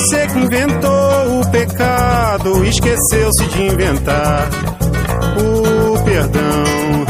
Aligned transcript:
Você 0.00 0.26
que 0.28 0.38
inventou 0.38 1.40
o 1.40 1.50
pecado, 1.52 2.64
esqueceu-se 2.64 3.46
de 3.48 3.62
inventar 3.64 4.48
o 5.36 6.02
perdão. 6.02 7.04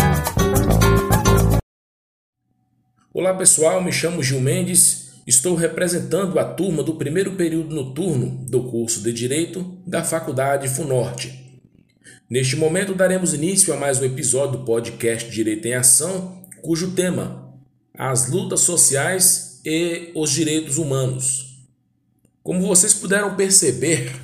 Olá 3.14 3.32
pessoal, 3.34 3.80
me 3.80 3.92
chamo 3.92 4.24
Gil 4.24 4.40
Mendes, 4.40 5.12
estou 5.24 5.54
representando 5.54 6.36
a 6.40 6.44
turma 6.44 6.82
do 6.82 6.96
primeiro 6.96 7.36
período 7.36 7.72
noturno 7.72 8.44
do 8.48 8.64
curso 8.64 9.00
de 9.04 9.12
Direito 9.12 9.78
da 9.86 10.02
Faculdade 10.02 10.66
Funorte. 10.66 11.62
Neste 12.28 12.56
momento 12.56 12.92
daremos 12.92 13.32
início 13.32 13.72
a 13.72 13.76
mais 13.76 14.00
um 14.00 14.04
episódio 14.04 14.58
do 14.58 14.64
podcast 14.64 15.30
Direito 15.30 15.68
em 15.68 15.74
Ação, 15.74 16.42
cujo 16.60 16.90
tema 16.90 17.54
As 17.96 18.28
lutas 18.28 18.62
sociais 18.62 19.60
e 19.64 20.10
os 20.12 20.32
direitos 20.32 20.76
humanos. 20.76 21.49
Como 22.42 22.66
vocês 22.66 22.94
puderam 22.94 23.36
perceber, 23.36 24.18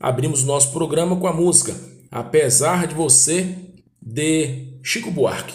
abrimos 0.00 0.42
nosso 0.42 0.72
programa 0.72 1.14
com 1.16 1.28
a 1.28 1.32
música 1.32 1.76
Apesar 2.10 2.88
de 2.88 2.94
Você, 2.94 3.56
de 4.02 4.72
Chico 4.82 5.12
Buarque. 5.12 5.54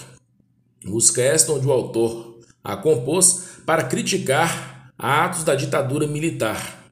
Música 0.85 1.21
esta 1.21 1.51
onde 1.51 1.67
o 1.67 1.71
autor 1.71 2.39
a 2.63 2.77
compôs 2.77 3.57
para 3.65 3.83
criticar 3.83 4.93
atos 4.97 5.43
da 5.43 5.53
ditadura 5.53 6.07
militar. 6.07 6.89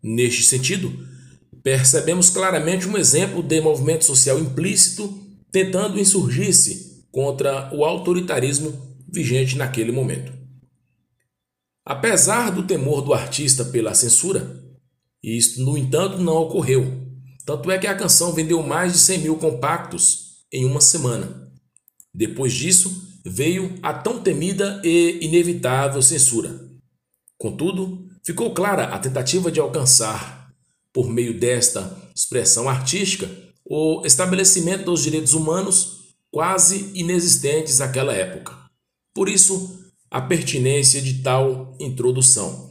Neste 0.00 0.44
sentido, 0.44 1.04
percebemos 1.60 2.30
claramente 2.30 2.86
um 2.86 2.96
exemplo 2.96 3.42
de 3.42 3.60
movimento 3.60 4.04
social 4.04 4.38
implícito 4.38 5.18
tentando 5.50 5.98
insurgir-se 5.98 7.04
contra 7.10 7.74
o 7.74 7.84
autoritarismo 7.84 8.72
vigente 9.08 9.56
naquele 9.56 9.90
momento. 9.90 10.41
Apesar 11.84 12.50
do 12.50 12.62
temor 12.62 13.02
do 13.02 13.12
artista 13.12 13.64
pela 13.64 13.94
censura, 13.94 14.62
isto, 15.22 15.60
no 15.60 15.76
entanto, 15.76 16.18
não 16.18 16.34
ocorreu. 16.34 17.02
Tanto 17.44 17.70
é 17.70 17.78
que 17.78 17.86
a 17.86 17.94
canção 17.94 18.32
vendeu 18.32 18.62
mais 18.62 18.92
de 18.92 18.98
100 18.98 19.18
mil 19.18 19.36
compactos 19.36 20.44
em 20.52 20.64
uma 20.64 20.80
semana. 20.80 21.50
Depois 22.14 22.52
disso, 22.52 23.20
veio 23.24 23.78
a 23.82 23.92
tão 23.92 24.20
temida 24.20 24.80
e 24.84 25.18
inevitável 25.22 26.00
censura. 26.02 26.68
Contudo, 27.36 28.08
ficou 28.24 28.54
clara 28.54 28.84
a 28.84 28.98
tentativa 28.98 29.50
de 29.50 29.58
alcançar, 29.58 30.52
por 30.92 31.08
meio 31.08 31.38
desta 31.38 31.96
expressão 32.14 32.68
artística, 32.68 33.28
o 33.64 34.04
estabelecimento 34.04 34.84
dos 34.84 35.02
direitos 35.02 35.32
humanos 35.32 36.14
quase 36.30 36.90
inexistentes 36.94 37.78
naquela 37.78 38.12
época. 38.12 38.56
Por 39.14 39.28
isso, 39.28 39.81
a 40.12 40.20
pertinência 40.20 41.00
de 41.00 41.22
tal 41.22 41.74
introdução. 41.80 42.70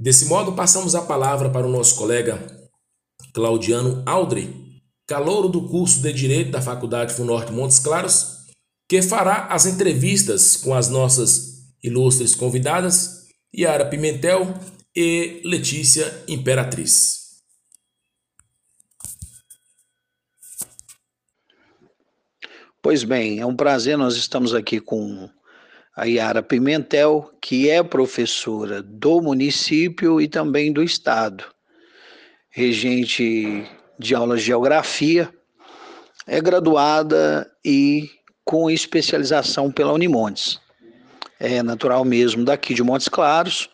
Desse 0.00 0.24
modo, 0.24 0.54
passamos 0.54 0.94
a 0.94 1.02
palavra 1.02 1.50
para 1.50 1.66
o 1.66 1.70
nosso 1.70 1.96
colega 1.96 2.70
Claudiano 3.34 4.02
Aldri, 4.06 4.80
calouro 5.06 5.50
do 5.50 5.68
curso 5.68 6.00
de 6.00 6.10
Direito 6.10 6.50
da 6.50 6.62
Faculdade 6.62 7.12
Funorte 7.12 7.52
Montes 7.52 7.78
Claros, 7.78 8.38
que 8.88 9.02
fará 9.02 9.48
as 9.48 9.66
entrevistas 9.66 10.56
com 10.56 10.74
as 10.74 10.88
nossas 10.88 11.68
ilustres 11.82 12.34
convidadas, 12.34 13.26
Yara 13.54 13.84
Pimentel 13.84 14.54
e 14.96 15.42
Letícia 15.44 16.24
Imperatriz. 16.26 17.18
Pois 22.80 23.04
bem, 23.04 23.40
é 23.40 23.44
um 23.44 23.54
prazer, 23.54 23.98
nós 23.98 24.16
estamos 24.16 24.54
aqui 24.54 24.80
com 24.80 25.28
a 25.98 26.04
Yara 26.04 26.44
Pimentel, 26.44 27.28
que 27.42 27.68
é 27.68 27.82
professora 27.82 28.80
do 28.80 29.20
município 29.20 30.20
e 30.20 30.28
também 30.28 30.72
do 30.72 30.80
estado, 30.80 31.44
regente 32.50 33.66
de 33.98 34.14
aulas 34.14 34.38
de 34.38 34.46
geografia, 34.46 35.28
é 36.24 36.40
graduada 36.40 37.50
e 37.64 38.08
com 38.44 38.70
especialização 38.70 39.72
pela 39.72 39.92
Unimontes. 39.92 40.60
É 41.40 41.64
natural 41.64 42.04
mesmo 42.04 42.44
daqui 42.44 42.74
de 42.74 42.82
Montes 42.84 43.08
Claros, 43.08 43.68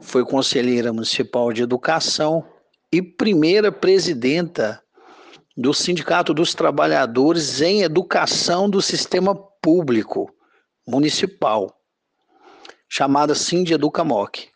foi 0.00 0.24
conselheira 0.24 0.92
municipal 0.92 1.52
de 1.52 1.62
educação 1.62 2.44
e 2.92 3.00
primeira 3.00 3.70
presidenta 3.70 4.82
do 5.56 5.72
Sindicato 5.72 6.34
dos 6.34 6.54
Trabalhadores 6.54 7.60
em 7.60 7.82
Educação 7.82 8.68
do 8.68 8.82
Sistema 8.82 9.32
Público 9.62 10.35
municipal, 10.86 11.74
chamada 12.88 13.34
Cindy 13.34 13.74
Educamoc. 13.74 14.48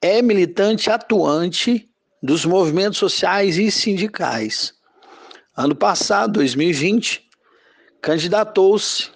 É 0.00 0.22
militante 0.22 0.90
atuante 0.90 1.90
dos 2.22 2.44
movimentos 2.44 2.98
sociais 2.98 3.58
e 3.58 3.70
sindicais. 3.70 4.74
Ano 5.56 5.74
passado, 5.74 6.34
2020, 6.34 7.28
candidatou-se 8.00 9.10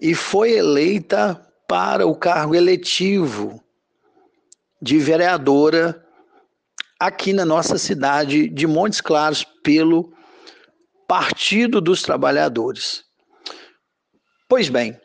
e 0.00 0.14
foi 0.14 0.52
eleita 0.52 1.40
para 1.68 2.06
o 2.06 2.16
cargo 2.16 2.54
eletivo 2.54 3.62
de 4.80 4.98
vereadora 4.98 6.04
aqui 6.98 7.32
na 7.32 7.44
nossa 7.44 7.78
cidade 7.78 8.48
de 8.48 8.66
Montes 8.66 9.00
Claros 9.00 9.44
pelo 9.62 10.12
Partido 11.06 11.80
dos 11.80 12.02
Trabalhadores. 12.02 13.03
Pois 14.56 14.68
bem, 14.68 14.96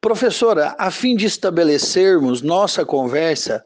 professora, 0.00 0.76
a 0.78 0.88
fim 0.88 1.16
de 1.16 1.26
estabelecermos 1.26 2.40
nossa 2.40 2.86
conversa, 2.86 3.64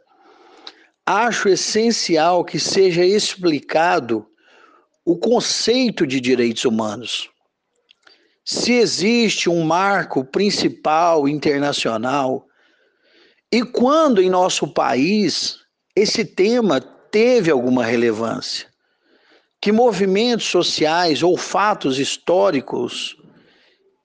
acho 1.05 1.47
essencial 1.51 2.43
que 2.43 2.59
seja 2.59 3.05
explicado 3.05 4.27
o 5.05 5.19
conceito 5.19 6.07
de 6.07 6.19
direitos 6.23 6.65
humanos. 6.65 7.29
Se 8.43 8.73
existe 8.73 9.51
um 9.51 9.63
marco 9.63 10.25
principal 10.25 11.29
internacional 11.29 12.47
e 13.53 13.63
quando 13.63 14.23
em 14.23 14.31
nosso 14.31 14.67
país 14.73 15.59
esse 15.95 16.25
tema 16.25 16.81
teve 16.81 17.51
alguma 17.51 17.85
relevância. 17.85 18.67
Que 19.61 19.71
movimentos 19.71 20.47
sociais 20.47 21.23
ou 21.23 21.37
fatos 21.37 21.99
históricos 21.99 23.19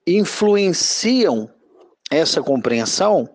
influenciam 0.06 1.50
essa 2.10 2.42
compreensão? 2.42 3.28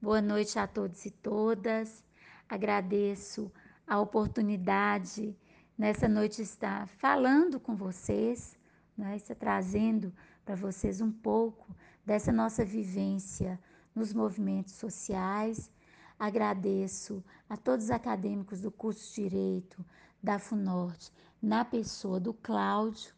Boa 0.00 0.22
noite 0.22 0.58
a 0.58 0.66
todos 0.66 1.04
e 1.04 1.10
todas. 1.10 2.04
Agradeço 2.48 3.50
a 3.86 4.00
oportunidade 4.00 5.36
nessa 5.76 6.08
noite 6.08 6.40
estar 6.40 6.86
falando 6.86 7.58
com 7.58 7.74
vocês, 7.74 8.56
né, 8.96 9.16
estar 9.16 9.34
trazendo 9.34 10.14
para 10.44 10.54
vocês 10.54 11.00
um 11.00 11.10
pouco 11.10 11.74
dessa 12.06 12.30
nossa 12.30 12.64
vivência 12.64 13.58
nos 13.94 14.12
movimentos 14.12 14.74
sociais. 14.74 15.70
Agradeço 16.18 17.24
a 17.48 17.56
todos 17.56 17.86
os 17.86 17.90
acadêmicos 17.90 18.60
do 18.60 18.70
curso 18.70 19.14
de 19.14 19.28
Direito 19.28 19.84
da 20.22 20.38
FUNORTE, 20.38 21.10
na 21.42 21.64
pessoa 21.64 22.20
do 22.20 22.32
Cláudio, 22.32 23.12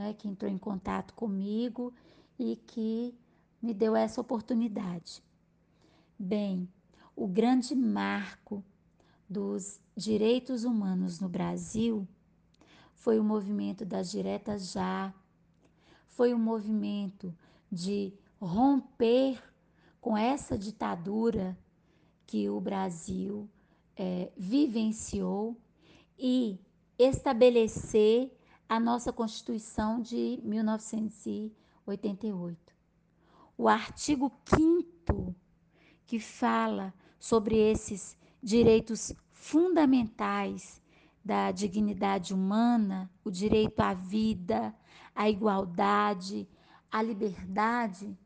né, 0.00 0.14
que 0.14 0.26
entrou 0.26 0.50
em 0.50 0.56
contato 0.56 1.12
comigo 1.12 1.92
e 2.38 2.56
que 2.56 3.14
me 3.60 3.74
deu 3.74 3.94
essa 3.94 4.18
oportunidade. 4.18 5.22
Bem, 6.18 6.66
o 7.14 7.28
grande 7.28 7.74
marco 7.74 8.64
dos 9.28 9.78
direitos 9.94 10.64
humanos 10.64 11.20
no 11.20 11.28
Brasil 11.28 12.08
foi 12.94 13.20
o 13.20 13.24
movimento 13.24 13.84
das 13.84 14.10
diretas 14.10 14.72
já, 14.72 15.12
foi 16.06 16.32
o 16.32 16.38
movimento 16.38 17.34
de 17.70 18.10
romper 18.40 19.38
com 20.00 20.16
essa 20.16 20.56
ditadura 20.56 21.58
que 22.26 22.48
o 22.48 22.58
Brasil 22.58 23.46
é, 23.94 24.32
vivenciou 24.34 25.54
e 26.18 26.58
estabelecer 26.98 28.34
a 28.70 28.78
nossa 28.78 29.12
Constituição 29.12 30.00
de 30.00 30.40
1988. 30.44 32.56
O 33.58 33.66
artigo 33.66 34.30
5 34.44 35.34
que 36.06 36.20
fala 36.20 36.94
sobre 37.18 37.56
esses 37.56 38.16
direitos 38.40 39.12
fundamentais 39.32 40.80
da 41.24 41.50
dignidade 41.50 42.32
humana, 42.32 43.10
o 43.24 43.30
direito 43.30 43.80
à 43.80 43.92
vida, 43.92 44.72
à 45.16 45.28
igualdade, 45.28 46.48
à 46.92 47.02
liberdade, 47.02 48.16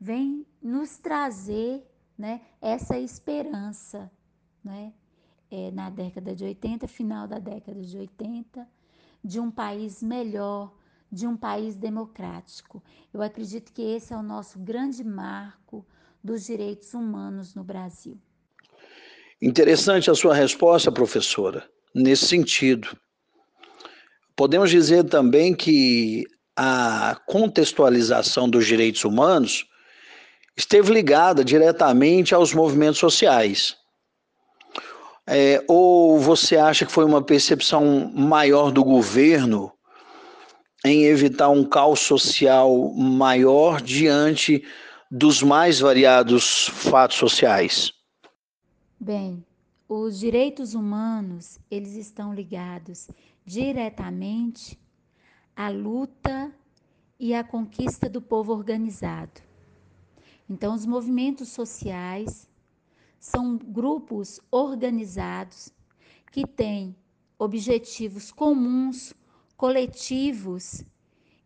vem 0.00 0.46
nos 0.62 0.96
trazer 0.96 1.86
né, 2.16 2.40
essa 2.58 2.98
esperança. 2.98 4.10
Né, 4.64 4.94
é, 5.50 5.70
na 5.72 5.90
década 5.90 6.34
de 6.34 6.42
80, 6.44 6.88
final 6.88 7.28
da 7.28 7.38
década 7.38 7.82
de 7.82 7.98
80, 7.98 8.66
de 9.24 9.38
um 9.40 9.50
país 9.50 10.02
melhor, 10.02 10.72
de 11.10 11.26
um 11.26 11.36
país 11.36 11.74
democrático. 11.74 12.82
Eu 13.12 13.22
acredito 13.22 13.72
que 13.72 13.82
esse 13.82 14.12
é 14.12 14.16
o 14.16 14.22
nosso 14.22 14.58
grande 14.58 15.02
marco 15.04 15.84
dos 16.22 16.44
direitos 16.46 16.94
humanos 16.94 17.54
no 17.54 17.64
Brasil. 17.64 18.18
Interessante 19.42 20.10
a 20.10 20.14
sua 20.14 20.34
resposta, 20.34 20.92
professora, 20.92 21.68
nesse 21.94 22.26
sentido. 22.26 22.96
Podemos 24.36 24.70
dizer 24.70 25.04
também 25.04 25.54
que 25.54 26.24
a 26.56 27.18
contextualização 27.26 28.48
dos 28.48 28.66
direitos 28.66 29.04
humanos 29.04 29.66
esteve 30.56 30.92
ligada 30.92 31.42
diretamente 31.42 32.34
aos 32.34 32.52
movimentos 32.52 32.98
sociais. 32.98 33.76
É, 35.32 35.64
ou 35.68 36.18
você 36.18 36.56
acha 36.56 36.84
que 36.84 36.90
foi 36.90 37.04
uma 37.04 37.22
percepção 37.22 38.10
maior 38.12 38.72
do 38.72 38.82
governo 38.82 39.72
em 40.84 41.04
evitar 41.04 41.48
um 41.50 41.62
caos 41.62 42.00
social 42.00 42.92
maior 42.94 43.80
diante 43.80 44.64
dos 45.08 45.40
mais 45.40 45.78
variados 45.78 46.68
fatos 46.70 47.16
sociais? 47.16 47.92
Bem, 48.98 49.44
os 49.88 50.18
direitos 50.18 50.74
humanos, 50.74 51.60
eles 51.70 51.94
estão 51.94 52.34
ligados 52.34 53.08
diretamente 53.46 54.76
à 55.54 55.68
luta 55.68 56.50
e 57.20 57.32
à 57.34 57.44
conquista 57.44 58.08
do 58.08 58.20
povo 58.20 58.52
organizado. 58.52 59.40
Então, 60.48 60.74
os 60.74 60.84
movimentos 60.84 61.50
sociais 61.50 62.49
são 63.20 63.58
grupos 63.58 64.40
organizados 64.50 65.70
que 66.32 66.46
têm 66.46 66.96
objetivos 67.38 68.32
comuns, 68.32 69.12
coletivos, 69.56 70.82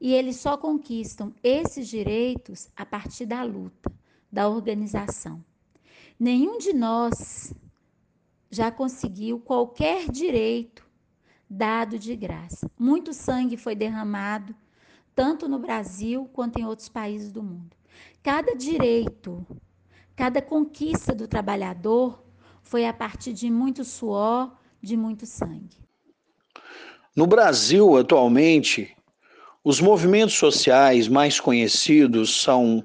e 0.00 0.12
eles 0.12 0.36
só 0.36 0.56
conquistam 0.56 1.34
esses 1.42 1.88
direitos 1.88 2.68
a 2.76 2.86
partir 2.86 3.26
da 3.26 3.42
luta, 3.42 3.92
da 4.30 4.48
organização. 4.48 5.44
Nenhum 6.18 6.58
de 6.58 6.72
nós 6.72 7.52
já 8.50 8.70
conseguiu 8.70 9.40
qualquer 9.40 10.08
direito 10.08 10.88
dado 11.50 11.98
de 11.98 12.14
graça. 12.14 12.70
Muito 12.78 13.12
sangue 13.12 13.56
foi 13.56 13.74
derramado, 13.74 14.54
tanto 15.14 15.48
no 15.48 15.58
Brasil 15.58 16.28
quanto 16.32 16.58
em 16.58 16.64
outros 16.64 16.88
países 16.88 17.32
do 17.32 17.42
mundo. 17.42 17.76
Cada 18.22 18.54
direito, 18.54 19.44
cada 20.16 20.40
conquista 20.40 21.14
do 21.14 21.26
trabalhador 21.26 22.22
foi 22.62 22.86
a 22.86 22.92
partir 22.92 23.32
de 23.32 23.50
muito 23.50 23.84
suor, 23.84 24.52
de 24.82 24.96
muito 24.96 25.26
sangue. 25.26 25.76
No 27.14 27.26
Brasil, 27.26 27.96
atualmente, 27.96 28.96
os 29.62 29.80
movimentos 29.80 30.34
sociais 30.34 31.08
mais 31.08 31.40
conhecidos 31.40 32.42
são 32.42 32.84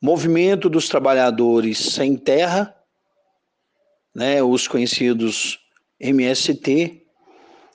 Movimento 0.00 0.68
dos 0.68 0.88
Trabalhadores 0.88 1.78
Sem 1.78 2.16
Terra, 2.16 2.74
né, 4.14 4.42
os 4.42 4.68
conhecidos 4.68 5.58
MST, 5.98 7.04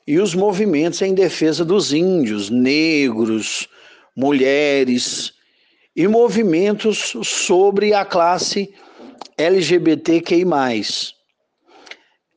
e 0.06 0.20
os 0.20 0.36
movimentos 0.36 1.02
em 1.02 1.14
defesa 1.14 1.66
dos 1.66 1.94
índios, 1.94 2.50
negros, 2.50 3.68
mulheres 4.16 5.34
e 5.96 6.08
movimentos 6.08 7.14
sobre 7.24 7.94
a 7.94 8.04
classe 8.04 8.74
LGBTQI. 9.38 10.46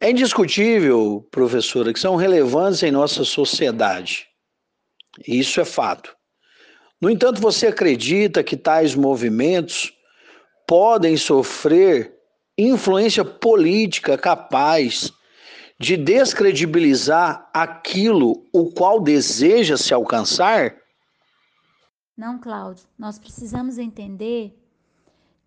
É 0.00 0.11
indiscutível, 0.11 1.26
professora, 1.31 1.93
que 1.93 1.99
são 1.99 2.17
relevantes 2.17 2.82
em 2.82 2.91
nossa 2.91 3.25
sociedade. 3.25 4.26
Isso 5.26 5.61
é 5.61 5.64
fato. 5.64 6.14
No 7.00 7.11
entanto, 7.11 7.41
você 7.41 7.69
acredita 7.69 8.44
que 8.44 8.56
tais 8.56 8.94
movimentos 8.94 9.93
podem 10.67 11.17
sofrer 11.17 12.14
influência 12.59 13.25
política 13.25 14.17
capaz 14.19 15.12
de 15.79 15.97
descredibilizar 15.97 17.50
aquilo 17.52 18.47
o 18.52 18.70
qual 18.73 19.00
deseja 19.00 19.76
se 19.76 19.93
alcançar? 19.93 20.75
Não, 22.17 22.39
Cláudio. 22.39 22.89
Nós 22.99 23.19
precisamos 23.19 23.77
entender 23.77 24.59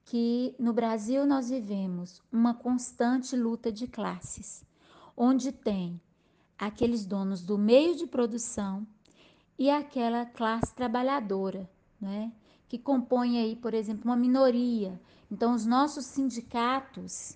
que 0.06 0.56
no 0.60 0.71
Brasil 0.71 1.25
nós 1.25 1.50
vivemos 1.50 2.21
uma 2.31 2.54
constante 2.54 3.36
luta 3.36 3.71
de 3.71 3.88
classes, 3.88 4.63
onde 5.18 5.51
tem 5.51 6.00
aqueles 6.57 7.06
donos 7.06 7.42
do 7.42 7.57
meio 7.57 7.95
de 7.95 8.06
produção 8.06 8.86
e 9.57 9.69
aquela 9.69 10.25
classe 10.25 10.74
trabalhadora, 10.75 11.69
né? 12.00 12.31
que 12.68 12.77
compõe 12.77 13.39
aí, 13.39 13.56
por 13.56 13.74
exemplo, 13.74 14.06
uma 14.06 14.15
minoria. 14.15 15.01
Então, 15.31 15.56
os 15.56 15.65
nossos 15.65 16.06
sindicatos, 16.06 17.36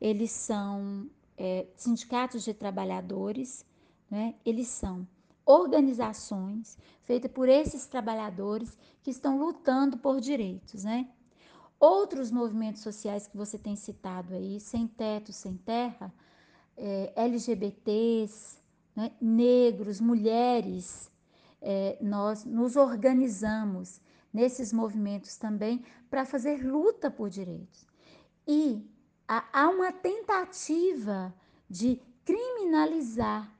eles 0.00 0.30
são 0.30 1.10
é, 1.36 1.66
sindicatos 1.76 2.42
de 2.42 2.54
trabalhadores, 2.54 3.66
né? 4.10 4.34
eles 4.44 4.68
são 4.68 5.06
organizações 5.46 6.76
feitas 7.04 7.30
por 7.30 7.48
esses 7.48 7.86
trabalhadores 7.86 8.76
que 9.02 9.10
estão 9.10 9.38
lutando 9.38 9.96
por 9.96 10.20
direitos, 10.20 10.82
né? 10.82 11.08
Outros 11.78 12.30
movimentos 12.30 12.82
sociais 12.82 13.28
que 13.28 13.36
você 13.36 13.56
tem 13.56 13.76
citado 13.76 14.34
aí, 14.34 14.58
sem 14.58 14.88
teto, 14.88 15.32
sem 15.32 15.56
terra, 15.56 16.12
é, 16.76 17.12
LGBTs, 17.14 18.58
né? 18.94 19.12
negros, 19.20 20.00
mulheres, 20.00 21.10
é, 21.62 21.96
nós 22.00 22.44
nos 22.44 22.76
organizamos 22.76 24.00
nesses 24.32 24.72
movimentos 24.72 25.36
também 25.36 25.84
para 26.10 26.24
fazer 26.24 26.66
luta 26.66 27.10
por 27.10 27.30
direitos. 27.30 27.86
E 28.46 28.84
há, 29.28 29.44
há 29.52 29.68
uma 29.68 29.92
tentativa 29.92 31.32
de 31.68 32.00
criminalizar, 32.24 33.52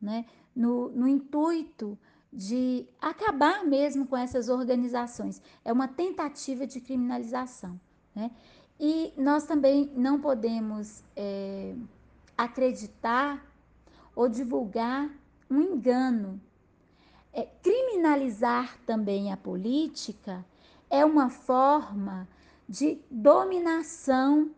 né? 0.00 0.24
No, 0.58 0.88
no 0.88 1.06
intuito 1.06 1.96
de 2.32 2.84
acabar 3.00 3.64
mesmo 3.64 4.04
com 4.06 4.16
essas 4.16 4.48
organizações. 4.48 5.40
É 5.64 5.72
uma 5.72 5.86
tentativa 5.86 6.66
de 6.66 6.80
criminalização. 6.80 7.80
Né? 8.12 8.32
E 8.78 9.12
nós 9.16 9.44
também 9.44 9.90
não 9.94 10.20
podemos 10.20 11.04
é, 11.14 11.76
acreditar 12.36 13.46
ou 14.16 14.28
divulgar 14.28 15.08
um 15.48 15.62
engano. 15.62 16.40
É, 17.32 17.46
criminalizar 17.62 18.76
também 18.84 19.32
a 19.32 19.36
política 19.36 20.44
é 20.90 21.04
uma 21.04 21.30
forma 21.30 22.28
de 22.68 22.98
dominação 23.08 24.50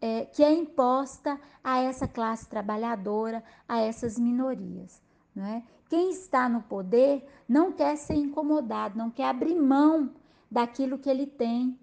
é, 0.00 0.24
que 0.24 0.42
é 0.42 0.52
imposta 0.52 1.38
a 1.62 1.78
essa 1.78 2.08
classe 2.08 2.48
trabalhadora, 2.48 3.44
a 3.68 3.78
essas 3.78 4.18
minorias. 4.18 5.00
Né? 5.40 5.62
Quem 5.88 6.10
está 6.10 6.50
no 6.50 6.60
poder 6.60 7.24
não 7.48 7.72
quer 7.72 7.96
ser 7.96 8.12
incomodado, 8.12 8.98
não 8.98 9.10
quer 9.10 9.24
abrir 9.24 9.54
mão 9.54 10.10
daquilo 10.50 10.98
que 10.98 11.08
ele 11.08 11.26
tem 11.26 11.78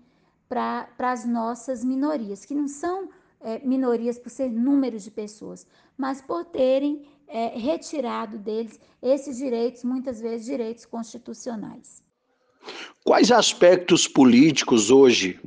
para 0.48 0.88
as 1.00 1.26
nossas 1.26 1.84
minorias, 1.84 2.46
que 2.46 2.54
não 2.54 2.68
são 2.68 3.10
é, 3.42 3.58
minorias 3.66 4.20
por 4.20 4.30
ser 4.30 4.52
número 4.52 5.00
de 5.00 5.10
pessoas, 5.10 5.66
mas 5.98 6.22
por 6.22 6.46
terem 6.46 7.08
é, 7.28 7.58
retirado 7.58 8.38
deles 8.38 8.80
esses 9.02 9.38
direitos, 9.38 9.84
muitas 9.84 10.22
vezes 10.22 10.46
direitos 10.46 10.86
constitucionais. 10.86 12.04
Quais 13.04 13.32
aspectos 13.32 14.08
políticos 14.08 14.92
hoje, 14.92 15.40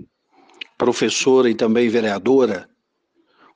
professora 0.76 1.48
e 1.48 1.54
também 1.54 1.88
vereadora, 1.88 2.68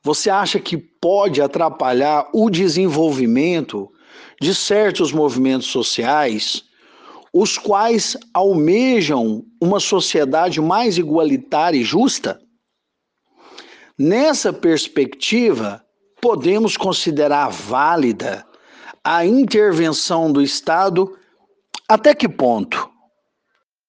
você 0.01 0.31
acha 0.31 0.61
que 0.61 0.77
pode 0.77 1.43
atrapalhar 1.43 2.29
o 2.33 2.49
desenvolvimento 2.49 3.91
de 4.41 4.55
certos 4.55 5.13
movimentos 5.13 5.69
sociais, 5.69 6.65
os 7.33 7.59
quais 7.59 8.17
almejam 8.33 9.45
uma 9.61 9.81
sociedade 9.81 10.61
mais 10.61 10.99
igualitária 10.99 11.79
e 11.79 11.85
justa? 11.85 12.41
Nessa 13.99 14.53
perspectiva, 14.53 15.85
podemos 16.21 16.77
considerar 16.77 17.49
válida 17.49 18.47
a 19.03 19.27
intervenção 19.27 20.33
do 20.33 20.41
Estado 20.41 21.19
até 21.89 22.15
que 22.15 22.29
ponto? 22.29 22.91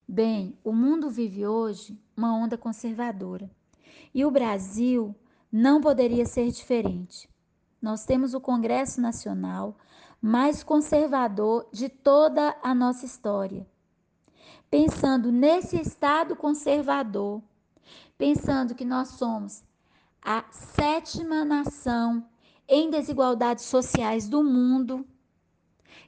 Bem, 0.07 0.57
o 0.63 0.73
mundo 0.73 1.09
vive 1.09 1.47
hoje 1.47 1.97
uma 2.15 2.35
onda 2.35 2.57
conservadora 2.57 3.49
e 4.13 4.25
o 4.25 4.31
Brasil 4.31 5.15
não 5.51 5.81
poderia 5.81 6.25
ser 6.25 6.51
diferente. 6.51 7.29
nós 7.81 8.03
temos 8.05 8.33
o 8.33 8.41
Congresso 8.41 8.99
Nacional 8.99 9.77
mais 10.21 10.63
conservador 10.63 11.67
de 11.71 11.89
toda 11.89 12.55
a 12.63 12.73
nossa 12.73 13.05
história. 13.05 13.67
Pensando 14.69 15.31
nesse 15.31 15.79
Estado 15.79 16.35
conservador, 16.35 17.41
pensando 18.17 18.73
que 18.73 18.83
nós 18.83 19.09
somos 19.09 19.63
a 20.21 20.43
sétima 20.51 21.45
nação 21.45 22.27
em 22.67 22.89
desigualdades 22.89 23.65
sociais 23.65 24.27
do 24.27 24.43
mundo, 24.43 25.05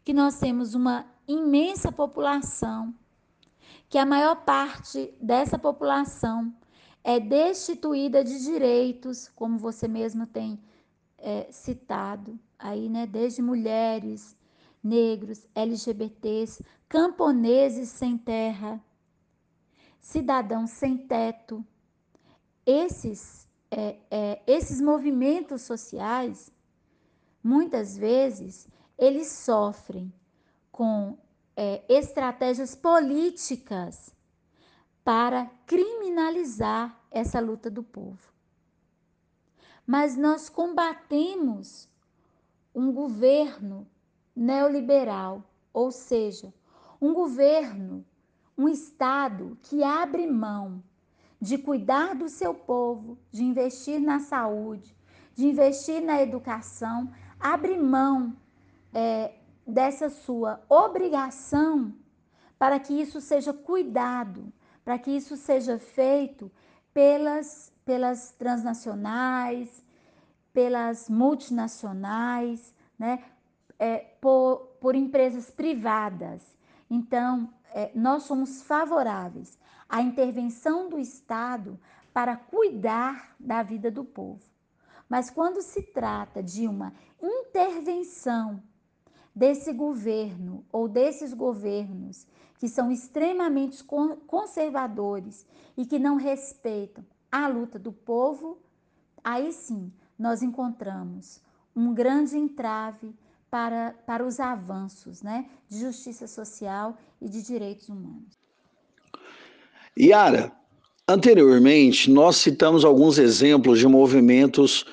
que 0.04 0.14
nós 0.14 0.40
temos 0.40 0.74
uma 0.74 1.06
imensa 1.28 1.92
população, 1.92 2.94
que 3.88 3.98
a 3.98 4.06
maior 4.06 4.38
parte 4.44 5.14
dessa 5.22 5.60
população 5.60 6.54
é 7.04 7.20
destituída 7.20 8.24
de 8.24 8.44
direitos, 8.44 9.30
como 9.36 9.58
você 9.58 9.88
mesmo 9.88 10.26
tem 10.26 10.60
é, 11.18 11.48
citado 11.52 12.40
aí, 12.58 12.90
né? 12.90 13.06
Desde 13.06 13.42
mulheres, 13.42 14.36
negros, 14.84 15.46
LGBTs, 15.54 16.64
camponeses 16.88 17.90
sem 17.90 18.18
terra, 18.18 18.84
cidadãos 20.00 20.72
sem 20.72 20.98
teto. 20.98 21.66
Esses, 22.66 23.48
é, 23.70 23.98
é, 24.10 24.42
esses 24.48 24.82
movimentos 24.82 25.62
sociais, 25.62 26.52
muitas 27.44 27.98
vezes, 27.98 28.68
eles 28.98 29.28
sofrem 29.28 30.12
com 30.72 31.18
é, 31.56 31.84
estratégias 31.90 32.76
políticas 32.76 34.16
para 35.04 35.46
criminalizar 35.66 37.00
essa 37.10 37.40
luta 37.40 37.70
do 37.70 37.82
povo. 37.82 38.34
Mas 39.86 40.18
nós 40.18 40.50
combatemos 40.50 41.88
um 42.78 42.94
governo 42.94 43.88
neoliberal, 44.36 45.44
ou 45.74 45.90
seja, 45.92 46.54
um 47.02 47.12
governo, 47.12 48.06
um 48.56 48.70
Estado 48.70 49.58
que 49.64 49.84
abre 49.84 50.28
mão 50.28 50.84
de 51.42 51.58
cuidar 51.58 52.14
do 52.14 52.30
seu 52.30 52.54
povo, 52.54 53.18
de 53.32 53.44
investir 53.44 54.00
na 54.00 54.20
saúde, 54.20 54.96
de 55.34 55.48
investir 55.48 56.04
na 56.04 56.22
educação, 56.22 57.12
abre 57.40 57.76
mão 57.80 58.38
é, 58.94 59.34
dessa 59.66 60.08
sua 60.08 60.62
obrigação 60.70 61.92
para 62.60 62.80
que 62.80 62.94
isso 62.94 63.20
seja 63.20 63.54
cuidado, 63.54 64.54
para 64.86 65.00
que 65.00 65.10
isso 65.10 65.36
seja 65.36 65.80
feito 65.80 66.52
pelas, 66.94 67.74
pelas 67.84 68.32
transnacionais, 68.34 69.84
pelas 70.58 71.08
multinacionais, 71.08 72.74
né, 72.98 73.24
é, 73.78 73.98
por, 74.20 74.76
por 74.82 74.96
empresas 74.96 75.52
privadas. 75.52 76.42
Então, 76.90 77.54
é, 77.76 77.92
nós 77.94 78.24
somos 78.24 78.64
favoráveis 78.64 79.56
à 79.88 80.02
intervenção 80.02 80.90
do 80.90 80.98
Estado 80.98 81.80
para 82.12 82.36
cuidar 82.36 83.36
da 83.40 83.62
vida 83.62 83.92
do 83.92 84.04
povo. 84.04 84.42
Mas 85.08 85.30
quando 85.30 85.62
se 85.62 85.84
trata 85.84 86.42
de 86.42 86.68
uma 86.68 86.92
intervenção 87.22 88.60
desse 89.36 89.72
governo 89.72 90.66
ou 90.72 90.88
desses 90.88 91.36
governos 91.36 92.26
que 92.58 92.68
são 92.68 92.92
extremamente 92.92 93.84
conservadores 94.26 95.46
e 95.78 95.86
que 95.86 96.00
não 96.00 96.16
respeitam 96.16 97.06
a 97.32 97.48
luta 97.48 97.78
do 97.78 97.94
povo, 97.94 98.58
aí 99.24 99.54
sim 99.54 99.94
nós 100.18 100.42
encontramos 100.42 101.42
um 101.76 101.94
grande 101.94 102.38
entrave 102.38 103.14
para, 103.50 103.94
para 104.06 104.26
os 104.26 104.40
avanços 104.40 105.22
né, 105.22 105.46
de 105.70 105.80
justiça 105.80 106.28
social 106.28 106.98
e 107.22 107.30
de 107.30 107.42
direitos 107.42 107.88
humanos. 107.88 108.38
Yara, 109.98 110.52
anteriormente 111.08 112.10
nós 112.10 112.38
citamos 112.38 112.84
alguns 112.84 113.18
exemplos 113.18 113.80
de 113.80 113.88
movimentos 113.88 114.86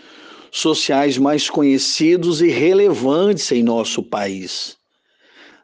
sociais 0.51 1.19
mais 1.19 1.51
conhecidos 1.51 2.41
e 2.41 2.49
relevantes 2.49 3.51
em 3.51 3.63
nosso 3.63 4.03
país. 4.03 4.77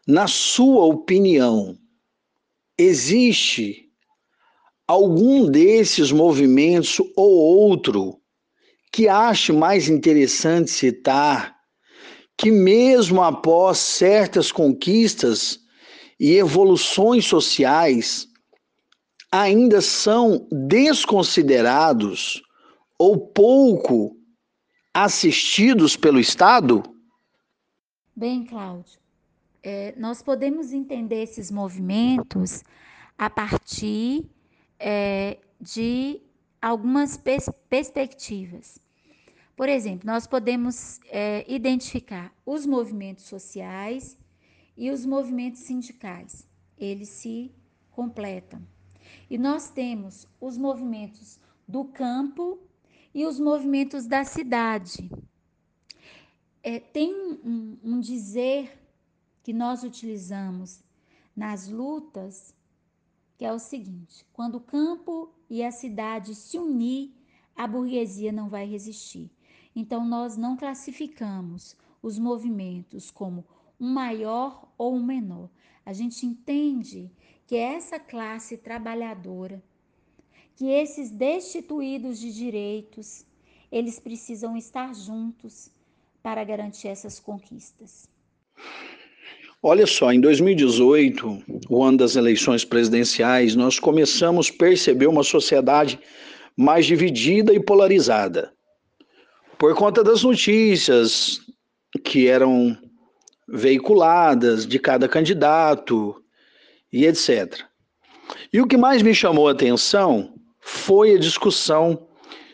Na 0.06 0.26
sua 0.26 0.84
opinião, 0.84 1.78
existe 2.76 3.88
algum 4.88 5.48
desses 5.48 6.10
movimentos 6.10 6.98
ou 7.14 7.30
outro 7.30 8.19
que 8.92 9.08
ache 9.08 9.52
mais 9.52 9.88
interessante 9.88 10.70
citar 10.70 11.56
que, 12.36 12.50
mesmo 12.50 13.22
após 13.22 13.78
certas 13.78 14.50
conquistas 14.50 15.60
e 16.18 16.36
evoluções 16.36 17.26
sociais, 17.26 18.26
ainda 19.30 19.80
são 19.80 20.48
desconsiderados 20.50 22.42
ou 22.98 23.18
pouco 23.18 24.16
assistidos 24.92 25.96
pelo 25.96 26.18
Estado? 26.18 26.82
Bem, 28.16 28.44
Cláudio, 28.44 28.98
é, 29.62 29.94
nós 29.96 30.22
podemos 30.22 30.72
entender 30.72 31.22
esses 31.22 31.50
movimentos 31.50 32.62
a 33.16 33.30
partir 33.30 34.26
é, 34.78 35.38
de 35.60 36.20
algumas 36.60 37.16
pers 37.16 37.48
perspectivas. 37.68 38.78
Por 39.56 39.68
exemplo, 39.68 40.06
nós 40.06 40.26
podemos 40.26 41.00
é, 41.06 41.44
identificar 41.52 42.34
os 42.46 42.64
movimentos 42.66 43.24
sociais 43.24 44.16
e 44.76 44.90
os 44.90 45.04
movimentos 45.04 45.60
sindicais. 45.60 46.48
Eles 46.78 47.08
se 47.08 47.52
completam. 47.90 48.66
E 49.28 49.36
nós 49.36 49.70
temos 49.70 50.26
os 50.40 50.56
movimentos 50.56 51.38
do 51.66 51.84
campo 51.84 52.58
e 53.14 53.26
os 53.26 53.38
movimentos 53.38 54.06
da 54.06 54.24
cidade. 54.24 55.10
É, 56.62 56.78
tem 56.78 57.14
um, 57.44 57.78
um 57.82 58.00
dizer 58.00 58.78
que 59.42 59.52
nós 59.52 59.82
utilizamos 59.82 60.82
nas 61.34 61.68
lutas, 61.68 62.54
que 63.36 63.44
é 63.44 63.52
o 63.52 63.58
seguinte: 63.58 64.26
quando 64.32 64.56
o 64.56 64.60
campo 64.60 65.34
e 65.50 65.62
a 65.64 65.70
cidade 65.72 66.34
se 66.34 66.56
unir, 66.56 67.12
a 67.54 67.66
burguesia 67.66 68.32
não 68.32 68.48
vai 68.48 68.64
resistir. 68.64 69.28
Então, 69.76 70.06
nós 70.06 70.36
não 70.36 70.56
classificamos 70.56 71.76
os 72.00 72.18
movimentos 72.18 73.10
como 73.10 73.44
um 73.78 73.92
maior 73.92 74.72
ou 74.78 74.94
um 74.94 75.04
menor. 75.04 75.50
A 75.84 75.92
gente 75.92 76.24
entende 76.24 77.10
que 77.46 77.56
essa 77.56 77.98
classe 77.98 78.56
trabalhadora 78.56 79.62
que 80.60 80.66
esses 80.66 81.10
destituídos 81.10 82.18
de 82.18 82.30
direitos, 82.34 83.24
eles 83.72 83.98
precisam 83.98 84.54
estar 84.58 84.94
juntos 84.94 85.70
para 86.22 86.44
garantir 86.44 86.88
essas 86.88 87.18
conquistas. 87.18 88.06
Olha 89.62 89.86
só, 89.86 90.10
em 90.10 90.18
2018, 90.18 91.44
o 91.68 91.84
ano 91.84 91.98
das 91.98 92.16
eleições 92.16 92.64
presidenciais, 92.64 93.54
nós 93.54 93.78
começamos 93.78 94.48
a 94.48 94.56
perceber 94.56 95.06
uma 95.06 95.22
sociedade 95.22 96.00
mais 96.56 96.86
dividida 96.86 97.52
e 97.52 97.60
polarizada. 97.60 98.54
Por 99.58 99.74
conta 99.74 100.02
das 100.02 100.22
notícias 100.22 101.42
que 102.02 102.26
eram 102.26 102.74
veiculadas 103.46 104.66
de 104.66 104.78
cada 104.78 105.06
candidato 105.06 106.24
e 106.90 107.04
etc. 107.04 107.62
E 108.50 108.62
o 108.62 108.66
que 108.66 108.78
mais 108.78 109.02
me 109.02 109.14
chamou 109.14 109.46
a 109.46 109.52
atenção 109.52 110.32
foi 110.58 111.16
a 111.16 111.18
discussão 111.18 112.08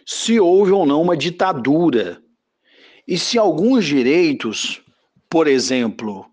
se 0.05 0.41
houve 0.41 0.73
ou 0.73 0.85
não 0.85 1.03
uma 1.03 1.17
ditadura 1.17 2.21
e 3.07 3.17
se 3.17 3.39
alguns 3.39 3.85
direitos, 3.85 4.83
por 5.31 5.47
exemplo, 5.47 6.27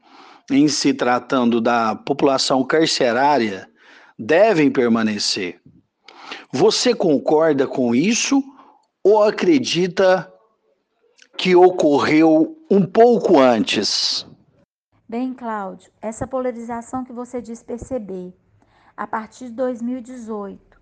em 0.53 0.67
se 0.67 0.93
tratando 0.93 1.59
da 1.59 1.95
população 1.95 2.63
carcerária, 2.63 3.69
devem 4.17 4.71
permanecer. 4.71 5.59
Você 6.51 6.93
concorda 6.93 7.67
com 7.67 7.93
isso 7.93 8.43
ou 9.03 9.23
acredita 9.23 10.31
que 11.37 11.55
ocorreu 11.55 12.57
um 12.69 12.85
pouco 12.85 13.39
antes? 13.39 14.25
Bem, 15.07 15.33
Cláudio, 15.33 15.91
essa 16.01 16.25
polarização 16.25 17.03
que 17.03 17.11
você 17.11 17.41
diz 17.41 17.61
perceber 17.61 18.33
a 18.95 19.05
partir 19.05 19.45
de 19.45 19.51
2018 19.51 20.81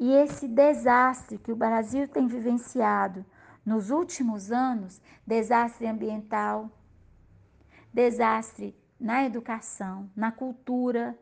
e 0.00 0.12
esse 0.12 0.46
desastre 0.46 1.38
que 1.38 1.52
o 1.52 1.56
Brasil 1.56 2.08
tem 2.08 2.26
vivenciado 2.26 3.24
nos 3.64 3.90
últimos 3.90 4.50
anos 4.50 5.00
desastre 5.26 5.86
ambiental, 5.86 6.70
desastre 7.92 8.74
na 8.98 9.24
educação, 9.24 10.10
na 10.14 10.32
cultura, 10.32 11.18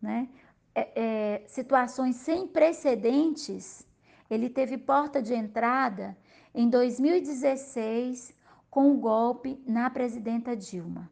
né? 0.00 0.28
É, 0.74 0.90
é, 0.94 1.46
situações 1.46 2.16
sem 2.16 2.46
precedentes. 2.46 3.86
Ele 4.28 4.50
teve 4.50 4.76
porta 4.76 5.22
de 5.22 5.32
entrada 5.32 6.16
em 6.54 6.68
2016 6.68 8.34
com 8.70 8.92
o 8.92 8.98
golpe 8.98 9.62
na 9.66 9.88
presidenta 9.88 10.56
Dilma. 10.56 11.10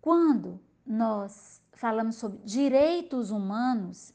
Quando 0.00 0.60
nós 0.84 1.62
falamos 1.72 2.16
sobre 2.16 2.40
direitos 2.42 3.30
humanos, 3.30 4.12